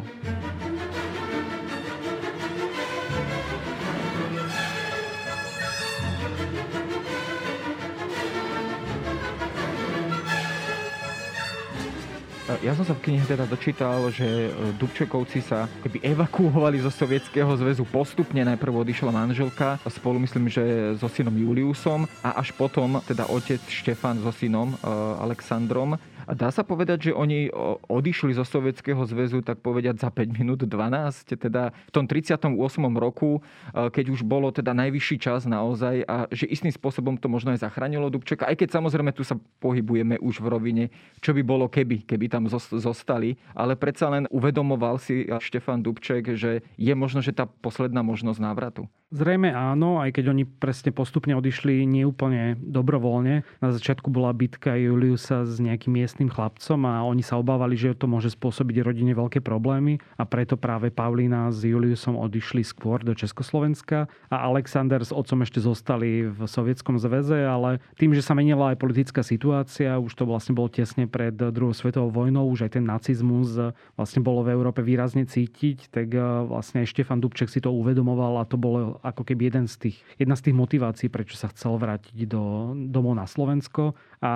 Ja 12.58 12.76
som 12.76 12.84
sa 12.84 12.92
v 12.92 13.00
knihe 13.00 13.24
teda 13.24 13.48
dočítal, 13.48 14.10
že 14.12 14.52
Dubčekovci 14.76 15.40
sa 15.40 15.70
keby 15.80 16.04
evakuovali 16.04 16.82
zo 16.82 16.92
Sovietskeho 16.92 17.48
zväzu 17.56 17.86
postupne. 17.88 18.44
Najprv 18.44 18.84
odišla 18.84 19.08
manželka 19.08 19.80
spolu 19.88 20.20
myslím, 20.26 20.52
že 20.52 20.92
so 20.98 21.08
synom 21.08 21.32
Juliusom 21.32 22.04
a 22.20 22.36
až 22.36 22.52
potom 22.52 23.00
teda 23.08 23.30
otec 23.30 23.62
Štefan 23.62 24.20
so 24.20 24.34
synom 24.34 24.74
Aleksandrom 25.22 25.96
a 26.28 26.36
dá 26.36 26.52
sa 26.52 26.60
povedať, 26.60 27.08
že 27.08 27.12
oni 27.16 27.48
odišli 27.88 28.36
zo 28.36 28.44
Sovietskeho 28.44 29.00
zväzu, 29.08 29.40
tak 29.40 29.64
povedať, 29.64 29.96
za 29.96 30.12
5 30.12 30.36
minút 30.36 30.60
12, 30.60 31.40
teda 31.40 31.72
v 31.72 31.90
tom 31.90 32.04
38. 32.04 32.52
roku, 33.00 33.40
e, 33.40 33.88
keď 33.88 34.12
už 34.12 34.28
bolo 34.28 34.52
teda 34.52 34.76
najvyšší 34.76 35.16
čas 35.16 35.48
naozaj 35.48 36.04
a 36.04 36.28
že 36.28 36.44
istým 36.44 36.68
spôsobom 36.68 37.16
to 37.16 37.32
možno 37.32 37.56
aj 37.56 37.64
zachránilo 37.64 38.12
Dubčeka, 38.12 38.44
aj 38.44 38.60
keď 38.60 38.76
samozrejme 38.76 39.16
tu 39.16 39.24
sa 39.24 39.40
pohybujeme 39.64 40.20
už 40.20 40.44
v 40.44 40.46
rovine, 40.52 40.84
čo 41.24 41.32
by 41.32 41.40
bolo 41.40 41.64
keby, 41.64 42.04
keby 42.04 42.28
tam 42.28 42.44
zostali, 42.52 43.40
ale 43.56 43.72
predsa 43.80 44.12
len 44.12 44.28
uvedomoval 44.28 45.00
si 45.00 45.24
Štefan 45.24 45.80
Dubček, 45.80 46.36
že 46.36 46.60
je 46.76 46.92
možno, 46.92 47.24
že 47.24 47.32
tá 47.32 47.48
posledná 47.48 48.04
možnosť 48.04 48.36
návratu. 48.36 48.84
Zrejme 49.08 49.48
áno, 49.56 50.04
aj 50.04 50.20
keď 50.20 50.36
oni 50.36 50.44
presne 50.44 50.92
postupne 50.92 51.32
odišli 51.32 51.88
neúplne 51.88 52.60
dobrovoľne. 52.60 53.40
Na 53.56 53.72
začiatku 53.72 54.12
bola 54.12 54.36
bitka 54.36 54.76
Juliusa 54.76 55.48
s 55.48 55.56
nejakým 55.56 55.96
miestnym 55.96 56.28
chlapcom 56.28 56.76
a 56.84 57.00
oni 57.08 57.24
sa 57.24 57.40
obávali, 57.40 57.72
že 57.72 57.96
to 57.96 58.04
môže 58.04 58.36
spôsobiť 58.36 58.84
rodine 58.84 59.16
veľké 59.16 59.40
problémy 59.40 59.96
a 60.20 60.28
preto 60.28 60.60
práve 60.60 60.92
Pavlína 60.92 61.48
s 61.48 61.64
Juliusom 61.64 62.20
odišli 62.20 62.60
skôr 62.60 63.00
do 63.00 63.16
Československa 63.16 64.12
a 64.28 64.36
Alexander 64.44 65.00
s 65.00 65.08
otcom 65.08 65.40
ešte 65.40 65.64
zostali 65.64 66.28
v 66.28 66.44
Sovietskom 66.44 67.00
zväze, 67.00 67.48
ale 67.48 67.80
tým, 67.96 68.12
že 68.12 68.20
sa 68.20 68.36
menila 68.36 68.76
aj 68.76 68.82
politická 68.84 69.24
situácia, 69.24 69.96
už 69.96 70.20
to 70.20 70.28
vlastne 70.28 70.52
bolo 70.52 70.68
tesne 70.68 71.08
pred 71.08 71.32
druhou 71.32 71.72
svetovou 71.72 72.12
vojnou, 72.12 72.44
už 72.52 72.68
aj 72.68 72.76
ten 72.76 72.84
nacizmus 72.84 73.56
vlastne 73.96 74.20
bolo 74.20 74.44
v 74.44 74.52
Európe 74.52 74.84
výrazne 74.84 75.24
cítiť, 75.24 75.88
tak 75.88 76.12
eh, 76.12 76.20
vlastne 76.44 76.84
aj 76.84 76.92
Štefan 76.92 77.24
Dubček 77.24 77.48
si 77.48 77.64
to 77.64 77.72
uvedomoval 77.72 78.36
a 78.36 78.44
to 78.44 78.60
bolo 78.60 78.97
ako 79.02 79.22
keby 79.22 79.52
jeden 79.52 79.66
z 79.70 79.88
tých, 79.88 79.96
jedna 80.18 80.34
z 80.34 80.50
tých 80.50 80.56
motivácií, 80.56 81.06
prečo 81.12 81.36
sa 81.36 81.52
chcel 81.52 81.76
vrátiť 81.76 82.24
do, 82.24 82.72
domov 82.88 83.14
na 83.14 83.28
Slovensko. 83.28 83.92
A 84.18 84.32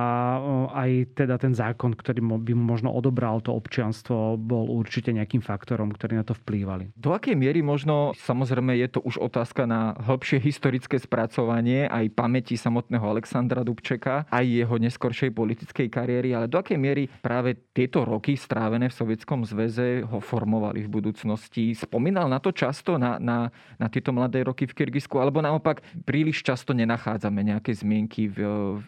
aj 0.71 1.17
teda 1.19 1.41
ten 1.41 1.57
zákon, 1.57 1.97
ktorý 1.97 2.23
by 2.23 2.53
mu 2.55 2.65
možno 2.65 2.95
odobral 2.95 3.43
to 3.43 3.51
občianstvo, 3.51 4.39
bol 4.39 4.71
určite 4.71 5.11
nejakým 5.11 5.43
faktorom, 5.43 5.91
ktorý 5.91 6.21
na 6.21 6.27
to 6.29 6.37
vplývali. 6.39 6.95
Do 6.95 7.17
akej 7.17 7.35
miery 7.35 7.65
možno, 7.65 8.13
samozrejme 8.15 8.77
je 8.79 8.89
to 8.93 9.01
už 9.03 9.19
otázka 9.19 9.67
na 9.67 9.97
hĺbšie 9.99 10.39
historické 10.39 11.01
spracovanie 11.01 11.89
aj 11.89 12.13
pamäti 12.13 12.55
samotného 12.55 13.03
Alexandra 13.03 13.65
Dubčeka, 13.65 14.29
aj 14.29 14.45
jeho 14.45 14.77
neskoršej 14.79 15.33
politickej 15.33 15.89
kariéry, 15.89 16.37
ale 16.37 16.47
do 16.47 16.61
akej 16.61 16.77
miery 16.77 17.09
práve 17.09 17.57
tieto 17.73 18.05
roky 18.05 18.37
strávené 18.37 18.93
v 18.93 18.95
Sovietskom 18.95 19.49
zväze 19.49 20.05
ho 20.05 20.21
formovali 20.21 20.85
v 20.85 20.93
budúcnosti. 20.93 21.73
Spomínal 21.73 22.29
na 22.29 22.37
to 22.39 22.53
často, 22.53 23.01
na, 23.01 23.17
na, 23.17 23.49
na 23.81 23.87
tieto 23.89 24.13
mladé 24.13 24.45
roky 24.45 24.52
v 24.53 24.77
Kyrgyzsku, 24.77 25.17
alebo 25.17 25.41
naopak 25.41 25.81
príliš 26.05 26.45
často 26.45 26.77
nenachádzame 26.77 27.41
nejaké 27.41 27.73
zmienky 27.73 28.29
v, 28.29 28.39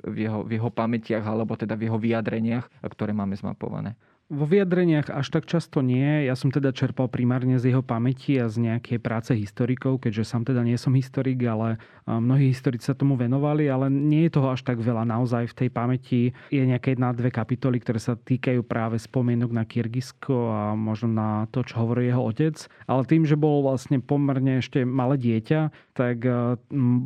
v, 0.04 0.16
jeho, 0.28 0.44
v 0.44 0.60
jeho 0.60 0.70
pamätiach 0.70 1.24
alebo 1.24 1.56
teda 1.56 1.74
v 1.74 1.88
jeho 1.88 1.98
vyjadreniach, 1.98 2.68
ktoré 2.92 3.16
máme 3.16 3.34
zmapované. 3.34 3.96
Vo 4.32 4.48
vyjadreniach 4.48 5.12
až 5.12 5.36
tak 5.36 5.44
často 5.44 5.84
nie. 5.84 6.24
Ja 6.24 6.32
som 6.32 6.48
teda 6.48 6.72
čerpal 6.72 7.12
primárne 7.12 7.60
z 7.60 7.68
jeho 7.68 7.84
pamäti 7.84 8.40
a 8.40 8.48
z 8.48 8.56
nejakej 8.56 8.96
práce 8.96 9.36
historikov, 9.36 10.00
keďže 10.00 10.24
sám 10.24 10.48
teda 10.48 10.64
nie 10.64 10.80
som 10.80 10.96
historik, 10.96 11.44
ale 11.44 11.76
mnohí 12.08 12.48
historici 12.48 12.88
sa 12.88 12.96
tomu 12.96 13.20
venovali, 13.20 13.68
ale 13.68 13.92
nie 13.92 14.24
je 14.24 14.40
toho 14.40 14.56
až 14.56 14.64
tak 14.64 14.80
veľa. 14.80 15.04
Naozaj 15.04 15.52
v 15.52 15.58
tej 15.60 15.68
pamäti 15.68 16.20
je 16.48 16.64
nejaké 16.64 16.96
jedna, 16.96 17.12
dve 17.12 17.28
kapitoly, 17.28 17.84
ktoré 17.84 18.00
sa 18.00 18.16
týkajú 18.16 18.64
práve 18.64 18.96
spomienok 18.96 19.52
na 19.52 19.68
Kyrgyzsko 19.68 20.36
a 20.56 20.62
možno 20.72 21.12
na 21.12 21.44
to, 21.52 21.60
čo 21.60 21.84
hovorí 21.84 22.08
jeho 22.08 22.24
otec. 22.24 22.56
Ale 22.88 23.04
tým, 23.04 23.28
že 23.28 23.36
bol 23.36 23.60
vlastne 23.60 24.00
pomerne 24.00 24.64
ešte 24.64 24.88
malé 24.88 25.20
dieťa, 25.20 25.92
tak 25.92 26.24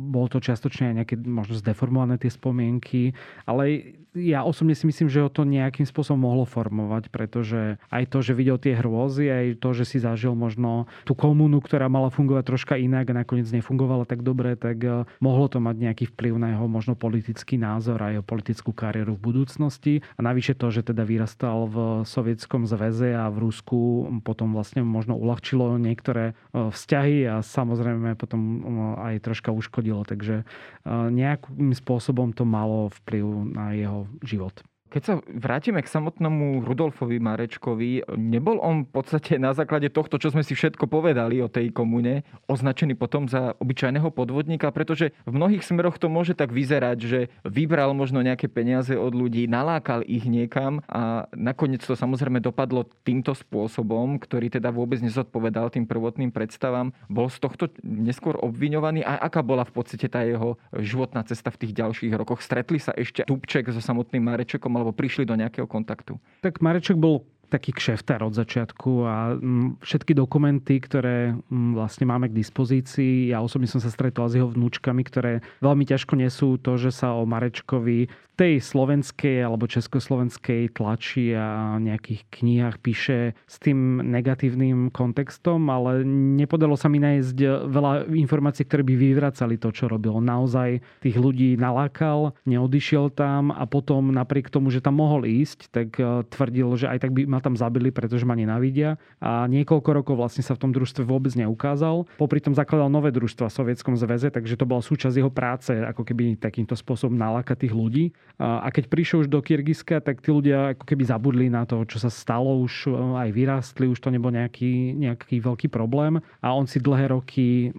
bol 0.07 0.25
to 0.31 0.39
čiastočne 0.39 0.95
aj 0.95 0.95
nejaké 1.03 1.15
možno 1.19 1.59
zdeformované 1.59 2.15
tie 2.15 2.31
spomienky. 2.31 3.11
Ale 3.43 3.99
ja 4.23 4.43
osobne 4.43 4.75
si 4.75 4.83
myslím, 4.87 5.07
že 5.07 5.23
ho 5.23 5.29
to 5.31 5.47
nejakým 5.47 5.87
spôsobom 5.87 6.27
mohlo 6.27 6.43
formovať 6.43 7.09
pretože 7.19 7.79
aj 7.91 8.03
to, 8.11 8.19
že 8.19 8.35
videl 8.35 8.55
tie 8.59 8.75
hrôzy, 8.75 9.27
aj 9.27 9.45
to, 9.59 9.71
že 9.71 9.85
si 9.87 9.97
zažil 9.99 10.35
možno 10.35 10.87
tú 11.03 11.15
komunu, 11.15 11.59
ktorá 11.63 11.87
mala 11.87 12.11
fungovať 12.11 12.43
troška 12.47 12.75
inak 12.75 13.11
a 13.11 13.19
nakoniec 13.23 13.47
nefungovala 13.51 14.03
tak 14.03 14.25
dobre, 14.25 14.59
tak 14.59 14.77
eh, 14.83 15.03
mohlo 15.23 15.47
to 15.47 15.63
mať 15.63 15.75
nejaký 15.79 16.05
vplyv 16.15 16.33
na 16.35 16.55
jeho 16.55 16.65
možno 16.67 16.93
politický 16.97 17.55
názor 17.55 18.01
a 18.03 18.11
jeho 18.11 18.25
politickú 18.25 18.73
kariéru 18.73 19.15
v 19.15 19.23
budúcnosti. 19.31 19.93
A 20.17 20.25
navyše 20.25 20.57
to, 20.57 20.73
že 20.73 20.87
teda 20.89 21.05
vyrastal 21.05 21.69
v 21.69 21.77
Sovietskom 22.03 22.65
zväze 22.65 23.13
a 23.13 23.29
v 23.29 23.49
Rusku 23.49 24.07
potom 24.25 24.51
vlastne 24.55 24.81
možno 24.81 25.15
uľahčilo 25.15 25.77
niektoré 25.77 26.33
eh, 26.33 26.71
vzťahy 26.73 27.29
a 27.29 27.35
samozrejme 27.45 28.17
potom 28.17 28.41
eh, 28.41 29.13
aj 29.13 29.15
troška 29.23 29.53
uškodilo. 29.53 30.01
Takže 30.07 30.47
nejakým 30.89 31.75
spôsobom 31.75 32.33
to 32.33 32.47
malo 32.47 32.89
vplyv 33.03 33.25
na 33.53 33.77
jeho 33.77 34.08
život. 34.23 34.63
Keď 34.89 35.01
sa 35.05 35.21
vrátime 35.21 35.85
k 35.85 35.93
samotnému 35.93 36.65
Rudolfovi 36.65 37.21
Marečkovi, 37.21 38.09
nebol 38.17 38.57
on 38.57 38.89
v 38.89 38.89
podstate 38.89 39.37
na 39.37 39.53
základe 39.53 39.93
tohto, 39.93 40.17
čo 40.17 40.33
sme 40.33 40.41
si 40.41 40.57
všetko 40.57 40.89
povedali 40.89 41.37
o 41.45 41.51
tej 41.51 41.69
komune, 41.69 42.25
označený 42.49 42.97
potom 42.97 43.29
za 43.29 43.53
obyčajného 43.61 44.09
podvodníka, 44.09 44.73
pretože 44.73 45.13
v 45.29 45.37
mnohých 45.37 45.61
smeroch 45.61 46.01
to 46.01 46.09
môže 46.09 46.33
tak 46.33 46.49
vyzerať, 46.49 46.97
že 47.05 47.19
vybral 47.45 47.93
možno 47.93 48.25
nejaké 48.25 48.49
peniaze 48.49 48.97
od 48.97 49.13
ľudí, 49.13 49.45
nalákal 49.45 50.01
ich 50.09 50.25
niekam 50.25 50.81
a 50.89 51.29
nakoniec 51.37 51.85
to 51.85 51.93
samozrejme 51.93 52.41
dopadlo 52.41 52.89
týmto 53.05 53.37
spôsobom, 53.37 54.17
ktorý 54.17 54.49
teda 54.49 54.73
vôbec 54.73 55.05
nezodpovedal 55.05 55.69
tým 55.69 55.85
prvotným 55.85 56.33
predstavám. 56.33 56.97
Bol 57.05 57.29
z 57.29 57.37
tohto 57.37 57.69
neskôr 57.85 58.41
obviňovaný 58.41 59.05
a 59.05 59.21
aká 59.21 59.45
bola 59.45 59.69
v 59.69 59.73
podstate 59.77 60.09
tá 60.09 60.25
jeho 60.25 60.57
životná 60.73 61.21
cesta 61.29 61.53
v 61.53 61.61
tých 61.61 61.77
ďalších 61.77 62.13
rokoch? 62.17 62.41
Stretli 62.41 62.81
sa 62.81 62.89
ešte 62.97 63.21
Tupček 63.29 63.69
so 63.69 63.85
samotným 63.85 64.25
Marečekom 64.25 64.78
alebo 64.79 64.95
prišli 64.95 65.27
do 65.27 65.35
nejakého 65.35 65.67
kontaktu? 65.67 66.15
Tak 66.39 66.63
Mareček 66.63 66.95
bol 66.95 67.27
taký 67.49 67.73
kšeftár 67.73 68.21
od 68.21 68.37
začiatku 68.37 68.91
a 69.03 69.15
mm, 69.35 69.81
všetky 69.81 70.13
dokumenty, 70.13 70.77
ktoré 70.77 71.33
mm, 71.35 71.73
vlastne 71.73 72.05
máme 72.05 72.29
k 72.29 72.37
dispozícii, 72.37 73.33
ja 73.33 73.41
osobne 73.41 73.65
som 73.65 73.81
sa 73.81 73.89
stretol 73.89 74.29
s 74.29 74.37
jeho 74.37 74.47
vnúčkami, 74.47 75.01
ktoré 75.01 75.41
veľmi 75.59 75.83
ťažko 75.89 76.13
nesú 76.15 76.61
to, 76.61 76.77
že 76.77 76.93
sa 76.93 77.17
o 77.17 77.25
Marečkovi 77.25 78.29
tej 78.39 78.63
slovenskej 78.63 79.43
alebo 79.43 79.67
československej 79.67 80.71
tlači 80.71 81.35
a 81.35 81.75
nejakých 81.75 82.23
knihách 82.31 82.77
píše 82.79 83.35
s 83.35 83.59
tým 83.59 83.99
negatívnym 83.99 84.95
kontextom, 84.95 85.67
ale 85.67 86.07
nepodalo 86.07 86.79
sa 86.79 86.87
mi 86.87 87.03
nájsť 87.03 87.67
veľa 87.67 88.07
informácií, 88.07 88.63
ktoré 88.63 88.87
by 88.87 88.95
vyvracali 88.95 89.59
to, 89.59 89.75
čo 89.75 89.91
robil. 89.91 90.23
Naozaj 90.23 90.79
tých 91.03 91.19
ľudí 91.19 91.59
nalákal, 91.59 92.31
neodišiel 92.47 93.11
tam 93.11 93.51
a 93.51 93.67
potom 93.67 94.15
napriek 94.15 94.47
tomu, 94.47 94.71
že 94.71 94.79
tam 94.79 95.03
mohol 95.03 95.27
ísť, 95.27 95.67
tak 95.75 95.99
e, 95.99 96.23
tvrdil, 96.31 96.79
že 96.79 96.87
aj 96.87 97.03
tak 97.03 97.11
by 97.11 97.27
ma 97.27 97.38
tam 97.39 97.55
zabili, 97.55 97.89
pretože 97.89 98.27
ma 98.27 98.35
nenávidia. 98.35 98.99
A 99.19 99.47
niekoľko 99.47 99.89
rokov 99.91 100.15
vlastne 100.15 100.43
sa 100.45 100.55
v 100.55 100.67
tom 100.67 100.71
družstve 100.71 101.03
vôbec 101.03 101.33
neukázal. 101.35 102.05
Popri 102.19 102.39
tom 102.39 102.55
zakladal 102.55 102.91
nové 102.91 103.09
družstva 103.15 103.49
v 103.49 103.57
Sovietskom 103.57 103.95
zväze, 103.99 104.31
takže 104.31 104.59
to 104.59 104.67
bola 104.67 104.83
súčasť 104.83 105.15
jeho 105.15 105.31
práce, 105.31 105.71
ako 105.71 106.03
keby 106.03 106.39
takýmto 106.39 106.75
spôsobom 106.75 107.15
nalákať 107.15 107.67
tých 107.67 107.73
ľudí. 107.75 108.05
A 108.39 108.67
keď 108.71 108.87
prišiel 108.87 109.27
už 109.27 109.29
do 109.31 109.43
Kyrgyzska, 109.43 109.99
tak 109.99 110.23
tí 110.23 110.31
ľudia 110.31 110.75
ako 110.75 110.83
keby 110.87 111.03
zabudli 111.03 111.47
na 111.51 111.67
to, 111.67 111.83
čo 111.83 111.99
sa 111.99 112.07
stalo, 112.07 112.63
už 112.63 112.87
e, 112.87 112.95
aj 112.95 113.29
vyrástli, 113.35 113.85
už 113.91 113.99
to 113.99 114.09
nebol 114.09 114.31
nejaký, 114.31 114.95
nejaký 114.95 115.43
veľký 115.43 115.67
problém. 115.67 116.23
A 116.39 116.55
on 116.55 116.63
si 116.63 116.79
dlhé 116.79 117.11
roky 117.11 117.75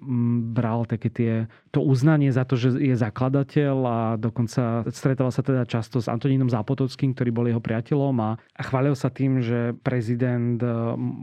bral 0.53 0.85
také 0.85 1.09
tie, 1.09 1.33
to 1.70 1.81
uznanie 1.81 2.29
za 2.29 2.44
to, 2.44 2.61
že 2.61 2.77
je 2.77 2.94
zakladateľ 2.99 3.77
a 3.87 3.99
dokonca 4.20 4.85
stretával 4.90 5.33
sa 5.33 5.40
teda 5.40 5.64
často 5.64 6.03
s 6.03 6.11
Antonínom 6.11 6.51
Zápotockým, 6.51 7.14
ktorý 7.16 7.31
bol 7.31 7.46
jeho 7.49 7.62
priateľom 7.62 8.16
a, 8.20 8.31
a 8.37 8.62
chválil 8.66 8.94
sa 8.99 9.09
tým, 9.09 9.40
že 9.40 9.50
prezident 9.81 10.59
e, 10.61 10.69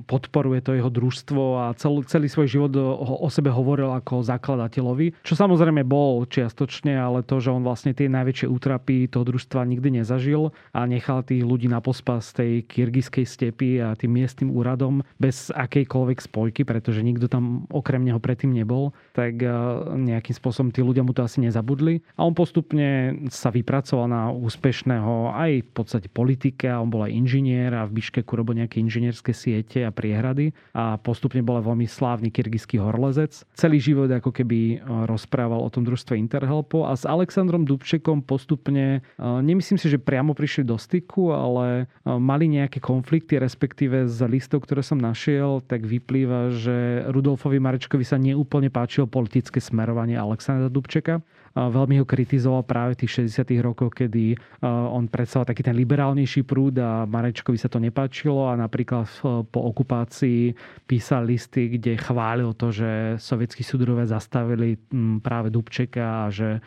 podporuje 0.05 0.59
to 0.63 0.75
jeho 0.75 0.91
družstvo 0.91 1.43
a 1.63 1.65
cel, 1.75 2.01
celý 2.05 2.27
svoj 2.27 2.47
život 2.47 2.71
o, 2.77 3.23
o 3.23 3.29
sebe 3.31 3.49
hovoril 3.51 3.91
ako 3.93 4.23
zakladateľovi, 4.25 5.23
čo 5.23 5.33
samozrejme 5.33 5.83
bol 5.87 6.23
čiastočne, 6.27 6.95
ale 6.95 7.23
to, 7.23 7.39
že 7.41 7.53
on 7.53 7.63
vlastne 7.63 7.91
tie 7.91 8.11
najväčšie 8.11 8.47
útrapy 8.47 9.09
toho 9.09 9.23
družstva 9.27 9.67
nikdy 9.67 10.01
nezažil 10.01 10.51
a 10.71 10.85
nechal 10.85 11.23
tých 11.23 11.43
ľudí 11.43 11.67
na 11.71 11.79
pospas 11.83 12.31
tej 12.33 12.63
kyrgyzskej 12.67 13.25
stepy 13.25 13.69
a 13.81 13.93
tým 13.93 14.13
miestnym 14.13 14.49
úradom 14.51 15.01
bez 15.17 15.49
akejkoľvek 15.53 16.19
spojky, 16.23 16.61
pretože 16.67 17.01
nikto 17.01 17.31
tam 17.31 17.65
okrem 17.71 18.03
neho 18.03 18.19
predtým 18.21 18.51
nebol, 18.51 18.95
tak 19.13 19.41
e, 19.41 19.49
nejakým 19.97 20.35
spôsobom 20.35 20.69
tí 20.69 20.81
ľudia 20.83 21.03
mu 21.03 21.11
to 21.11 21.23
asi 21.25 21.41
nezabudli. 21.43 22.03
A 22.19 22.25
on 22.25 22.33
postupne 22.37 23.17
sa 23.31 23.49
vypracoval 23.49 24.07
na 24.09 24.21
úspešného 24.31 25.33
aj 25.33 25.51
v 25.63 25.71
podstate 25.71 26.07
politika, 26.11 26.79
on 26.81 26.89
bol 26.89 27.05
aj 27.05 27.13
inžinier 27.13 27.71
a 27.73 27.87
v 27.87 28.01
Biškeku 28.17 28.33
robil 28.33 28.65
nejaké 28.65 28.81
inžinierské 28.81 29.29
siete 29.29 29.85
a 29.85 29.93
priehrady 29.93 30.49
a 30.73 30.97
postupne 30.97 31.45
bol 31.45 31.61
veľmi 31.61 31.85
slávny 31.85 32.33
kyrgyzský 32.33 32.81
horlezec. 32.81 33.45
Celý 33.53 33.77
život 33.77 34.09
ako 34.09 34.33
keby 34.33 34.57
e, 34.57 34.75
rozprával 35.05 35.61
o 35.61 35.69
tom 35.69 35.85
družstve 35.85 36.17
Interhelpo 36.17 36.89
a 36.89 36.97
s 36.97 37.05
Alexandrom 37.05 37.61
Dubčekom 37.61 38.25
postupne 38.25 39.05
Nemyslím 39.21 39.77
si, 39.77 39.93
že 39.93 40.01
priamo 40.01 40.33
prišli 40.33 40.65
do 40.65 40.81
styku, 40.81 41.29
ale 41.29 41.85
mali 42.05 42.49
nejaké 42.49 42.81
konflikty, 42.81 43.37
respektíve 43.37 44.09
z 44.09 44.19
listov, 44.25 44.65
ktoré 44.65 44.81
som 44.81 44.97
našiel, 44.97 45.61
tak 45.61 45.85
vyplýva, 45.85 46.57
že 46.57 47.05
Rudolfovi 47.13 47.61
Marečkovi 47.61 48.01
sa 48.01 48.17
neúplne 48.17 48.73
páčilo 48.73 49.05
politické 49.05 49.61
smerovanie 49.61 50.17
Alexandra 50.17 50.73
Dubčeka 50.73 51.21
veľmi 51.57 51.97
ho 51.97 52.05
kritizoval 52.05 52.61
práve 52.61 52.93
v 52.93 52.99
tých 53.01 53.25
60 53.33 53.57
rokoch, 53.65 53.97
kedy 53.97 54.37
on 54.61 55.09
predstavoval 55.09 55.49
taký 55.49 55.65
ten 55.65 55.73
liberálnejší 55.73 56.45
prúd 56.45 56.77
a 56.77 57.09
Marečkovi 57.09 57.57
sa 57.57 57.65
to 57.65 57.81
nepáčilo 57.81 58.45
a 58.45 58.53
napríklad 58.53 59.09
po 59.49 59.59
okupácii 59.73 60.53
písal 60.85 61.25
listy, 61.25 61.73
kde 61.73 61.97
chválil 61.97 62.53
to, 62.53 62.69
že 62.69 63.17
sovietskí 63.17 63.65
súdrové 63.65 64.05
zastavili 64.05 64.77
práve 65.25 65.49
Dubčeka 65.49 66.29
a 66.29 66.29
že 66.29 66.61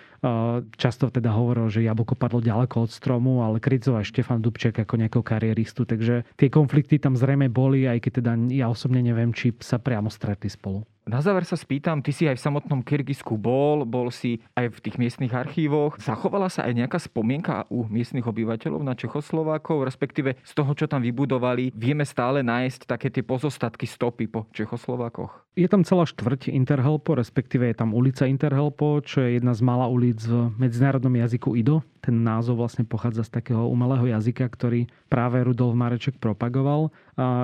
často 0.75 1.07
teda 1.09 1.31
hovoril, 1.31 1.71
že 1.71 1.87
jablko 1.87 2.19
padlo 2.19 2.43
ďaleko 2.43 2.85
od 2.85 2.91
stromu, 2.91 3.47
ale 3.47 3.63
kritizoval 3.63 4.03
Štefan 4.03 4.43
Dubček 4.43 4.83
ako 4.83 4.99
nejakého 4.99 5.23
kariéristu. 5.23 5.87
Takže 5.87 6.27
tie 6.35 6.49
konflikty 6.51 6.99
tam 6.99 7.15
zrejme 7.15 7.47
boli, 7.47 7.87
aj 7.87 8.03
keď 8.03 8.13
teda 8.19 8.33
ja 8.51 8.67
osobne 8.67 9.01
neviem, 9.01 9.31
či 9.31 9.55
sa 9.63 9.79
priamo 9.79 10.11
stretli 10.11 10.51
spolu. 10.51 10.83
Na 11.09 11.25
záver 11.25 11.49
sa 11.49 11.57
spýtam, 11.57 12.05
ty 12.05 12.13
si 12.13 12.29
aj 12.29 12.37
v 12.37 12.45
samotnom 12.45 12.85
Kyrgyzsku 12.85 13.41
bol, 13.41 13.89
bol 13.89 14.13
si 14.13 14.45
aj 14.53 14.69
v 14.69 14.79
tých 14.85 14.97
miestnych 15.01 15.33
archívoch. 15.33 15.97
Zachovala 15.97 16.53
sa 16.53 16.69
aj 16.69 16.77
nejaká 16.77 17.01
spomienka 17.01 17.65
u 17.73 17.89
miestnych 17.89 18.29
obyvateľov 18.29 18.85
na 18.85 18.93
Čechoslovákov, 18.93 19.89
respektíve 19.89 20.37
z 20.45 20.53
toho, 20.53 20.77
čo 20.77 20.85
tam 20.85 21.01
vybudovali, 21.01 21.73
vieme 21.73 22.05
stále 22.05 22.45
nájsť 22.45 22.85
také 22.85 23.09
tie 23.09 23.25
pozostatky 23.25 23.89
stopy 23.89 24.29
po 24.29 24.45
Čechoslovákoch? 24.53 25.51
Je 25.59 25.67
tam 25.67 25.83
celá 25.83 26.07
štvrť 26.07 26.53
Interhelpo, 26.53 27.19
respektíve 27.19 27.67
je 27.67 27.77
tam 27.81 27.91
ulica 27.91 28.29
Interhelpo, 28.29 29.03
čo 29.03 29.25
je 29.25 29.41
jedna 29.41 29.51
z 29.57 29.67
mála 29.67 29.91
ulic 29.91 30.23
v 30.23 30.55
medzinárodnom 30.63 31.11
jazyku 31.17 31.59
IDO. 31.59 31.83
Ten 32.01 32.23
názov 32.23 32.63
vlastne 32.63 32.87
pochádza 32.87 33.27
z 33.27 33.35
takého 33.35 33.67
umelého 33.69 34.09
jazyka, 34.09 34.47
ktorý 34.47 34.89
práve 35.11 35.43
Rudolf 35.43 35.75
Mareček 35.77 36.17
propagoval. 36.23 36.95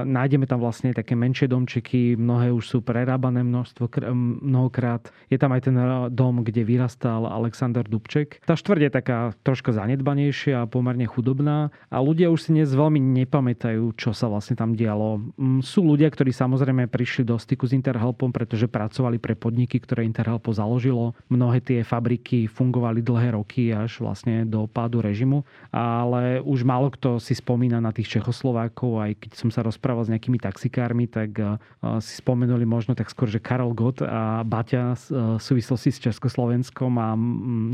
Nájdeme 0.08 0.48
tam 0.48 0.64
vlastne 0.64 0.96
také 0.96 1.12
menšie 1.12 1.52
domčeky, 1.52 2.16
mnohé 2.16 2.48
už 2.48 2.64
sú 2.64 2.78
prerábané 2.80 3.44
množstvo, 3.44 3.92
mnohokrát. 4.40 5.12
Je 5.28 5.36
tam 5.36 5.52
aj 5.52 5.68
ten 5.68 5.76
dom, 6.16 6.40
kde 6.40 6.64
vyrastal 6.64 7.28
Alexander 7.28 7.84
Dubček. 7.84 8.40
Tá 8.48 8.56
štvrť 8.56 8.80
je 8.80 8.90
taká 8.90 9.18
troška 9.44 9.76
zanedbanejšia 9.76 10.64
a 10.64 10.70
pomerne 10.70 11.04
chudobná 11.04 11.68
a 11.92 12.00
ľudia 12.00 12.32
už 12.32 12.48
si 12.48 12.56
dnes 12.56 12.72
veľmi 12.72 12.96
nepamätajú, 13.20 13.92
čo 14.00 14.16
sa 14.16 14.32
vlastne 14.32 14.56
tam 14.56 14.72
dialo. 14.72 15.20
Sú 15.60 15.84
ľudia, 15.84 16.08
ktorí 16.08 16.32
samozrejme 16.32 16.88
prišli 16.88 17.28
do 17.28 17.36
styku 17.36 17.68
s 17.68 17.76
Interhelpom, 17.76 18.32
pretože 18.32 18.72
pracovali 18.72 19.20
pre 19.20 19.36
podniky, 19.36 19.76
ktoré 19.76 20.08
Interhelpo 20.08 20.56
založilo. 20.56 21.12
Mnohé 21.28 21.60
tie 21.60 21.84
fabriky 21.84 22.48
fungovali 22.48 23.04
dlhé 23.04 23.36
roky 23.36 23.76
až 23.76 24.00
vlastne 24.00 24.48
do 24.48 24.64
pádu 24.64 25.04
režimu, 25.04 25.44
ale 25.68 26.40
už 26.40 26.64
málo 26.64 26.88
kto 26.88 27.20
si 27.20 27.36
spomína 27.36 27.76
na 27.82 27.92
tých 27.92 28.08
Čechoslovákov, 28.16 29.04
aj 29.04 29.12
keď 29.20 29.32
som 29.36 29.50
sa 29.52 29.65
rozprával 29.66 30.06
s 30.06 30.12
nejakými 30.14 30.38
taxikármi, 30.38 31.10
tak 31.10 31.34
eh, 31.36 31.58
si 31.98 32.14
spomenuli 32.22 32.62
možno 32.62 32.94
tak 32.94 33.10
skôr, 33.10 33.26
že 33.26 33.42
Karol 33.42 33.74
Gott 33.74 34.00
a 34.00 34.46
Baťa 34.46 34.94
eh, 34.94 34.98
súvislosti 35.42 35.90
s 35.90 35.98
Československom 35.98 36.92
a 36.96 37.18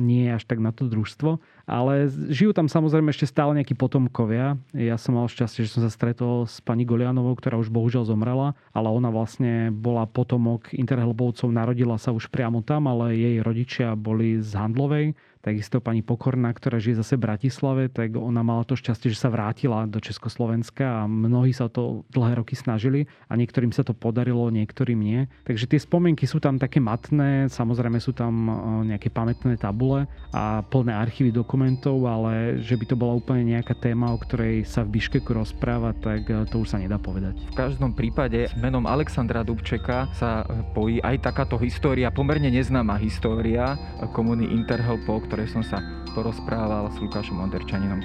nie 0.01 0.33
až 0.33 0.49
tak 0.49 0.59
na 0.59 0.73
to 0.73 0.89
družstvo. 0.89 1.37
Ale 1.69 2.11
žijú 2.33 2.51
tam 2.57 2.67
samozrejme 2.67 3.15
ešte 3.15 3.31
stále 3.31 3.55
nejakí 3.55 3.79
potomkovia. 3.79 4.59
Ja 4.75 4.99
som 4.99 5.15
mal 5.15 5.31
šťastie, 5.31 5.69
že 5.69 5.79
som 5.79 5.87
sa 5.87 5.93
stretol 5.93 6.49
s 6.49 6.59
pani 6.59 6.83
Golianovou, 6.83 7.39
ktorá 7.39 7.61
už 7.61 7.71
bohužiaľ 7.71 8.09
zomrela, 8.09 8.59
ale 8.75 8.89
ona 8.91 9.13
vlastne 9.15 9.71
bola 9.71 10.09
potomok 10.09 10.75
Interhelbovcov, 10.75 11.55
narodila 11.55 12.01
sa 12.01 12.11
už 12.11 12.33
priamo 12.33 12.65
tam, 12.67 12.91
ale 12.91 13.15
jej 13.15 13.37
rodičia 13.45 13.95
boli 13.95 14.43
z 14.43 14.51
Handlovej 14.59 15.15
Takisto 15.43 15.83
pani 15.83 16.07
Pokorná, 16.07 16.55
ktorá 16.55 16.79
žije 16.79 17.03
zase 17.03 17.19
v 17.19 17.27
Bratislave, 17.27 17.91
tak 17.91 18.15
ona 18.15 18.47
mala 18.47 18.63
to 18.63 18.79
šťastie, 18.79 19.11
že 19.11 19.19
sa 19.19 19.27
vrátila 19.27 19.91
do 19.91 19.99
Československa 19.99 21.03
a 21.03 21.11
mnohí 21.11 21.51
sa 21.51 21.67
to 21.67 22.07
dlhé 22.15 22.39
roky 22.39 22.55
snažili 22.55 23.11
a 23.27 23.35
niektorým 23.35 23.75
sa 23.75 23.83
to 23.83 23.91
podarilo, 23.91 24.55
niektorým 24.55 25.03
nie. 25.03 25.27
Takže 25.43 25.67
tie 25.67 25.83
spomienky 25.83 26.31
sú 26.31 26.39
tam 26.39 26.63
také 26.63 26.79
matné, 26.79 27.51
samozrejme 27.51 27.99
sú 27.99 28.15
tam 28.15 28.31
e, 28.47 28.95
nejaké 28.95 29.11
pamätné 29.11 29.59
tabule 29.59 30.07
a 30.31 30.63
plné 30.63 30.95
archívy 30.95 31.35
dokumentov, 31.35 31.99
ale 32.07 32.63
že 32.63 32.79
by 32.79 32.85
to 32.87 32.95
bola 32.95 33.19
úplne 33.19 33.59
nejaká 33.59 33.75
téma, 33.75 34.15
o 34.15 34.23
ktorej 34.23 34.63
sa 34.63 34.87
v 34.87 34.95
Biškeku 34.95 35.35
rozpráva, 35.35 35.91
tak 35.99 36.23
e, 36.31 36.47
to 36.55 36.63
už 36.63 36.71
sa 36.71 36.79
nedá 36.79 37.03
povedať. 37.03 37.35
V 37.51 37.59
každom 37.59 37.99
prípade 37.99 38.47
menom 38.63 38.87
Alexandra 38.87 39.43
Dubčeka 39.43 40.07
sa 40.15 40.47
pojí 40.71 41.03
aj 41.03 41.19
takáto 41.19 41.59
história, 41.59 42.15
pomerne 42.15 42.47
neznáma 42.47 42.95
história 43.03 43.75
komuny 44.15 44.47
Interhelpo, 44.47 45.19
ktorej 45.33 45.49
som 45.49 45.65
sa 45.65 45.81
porozprával 46.13 46.93
s 46.93 47.01
Lukášom 47.01 47.41
Onderčaninom. 47.41 48.05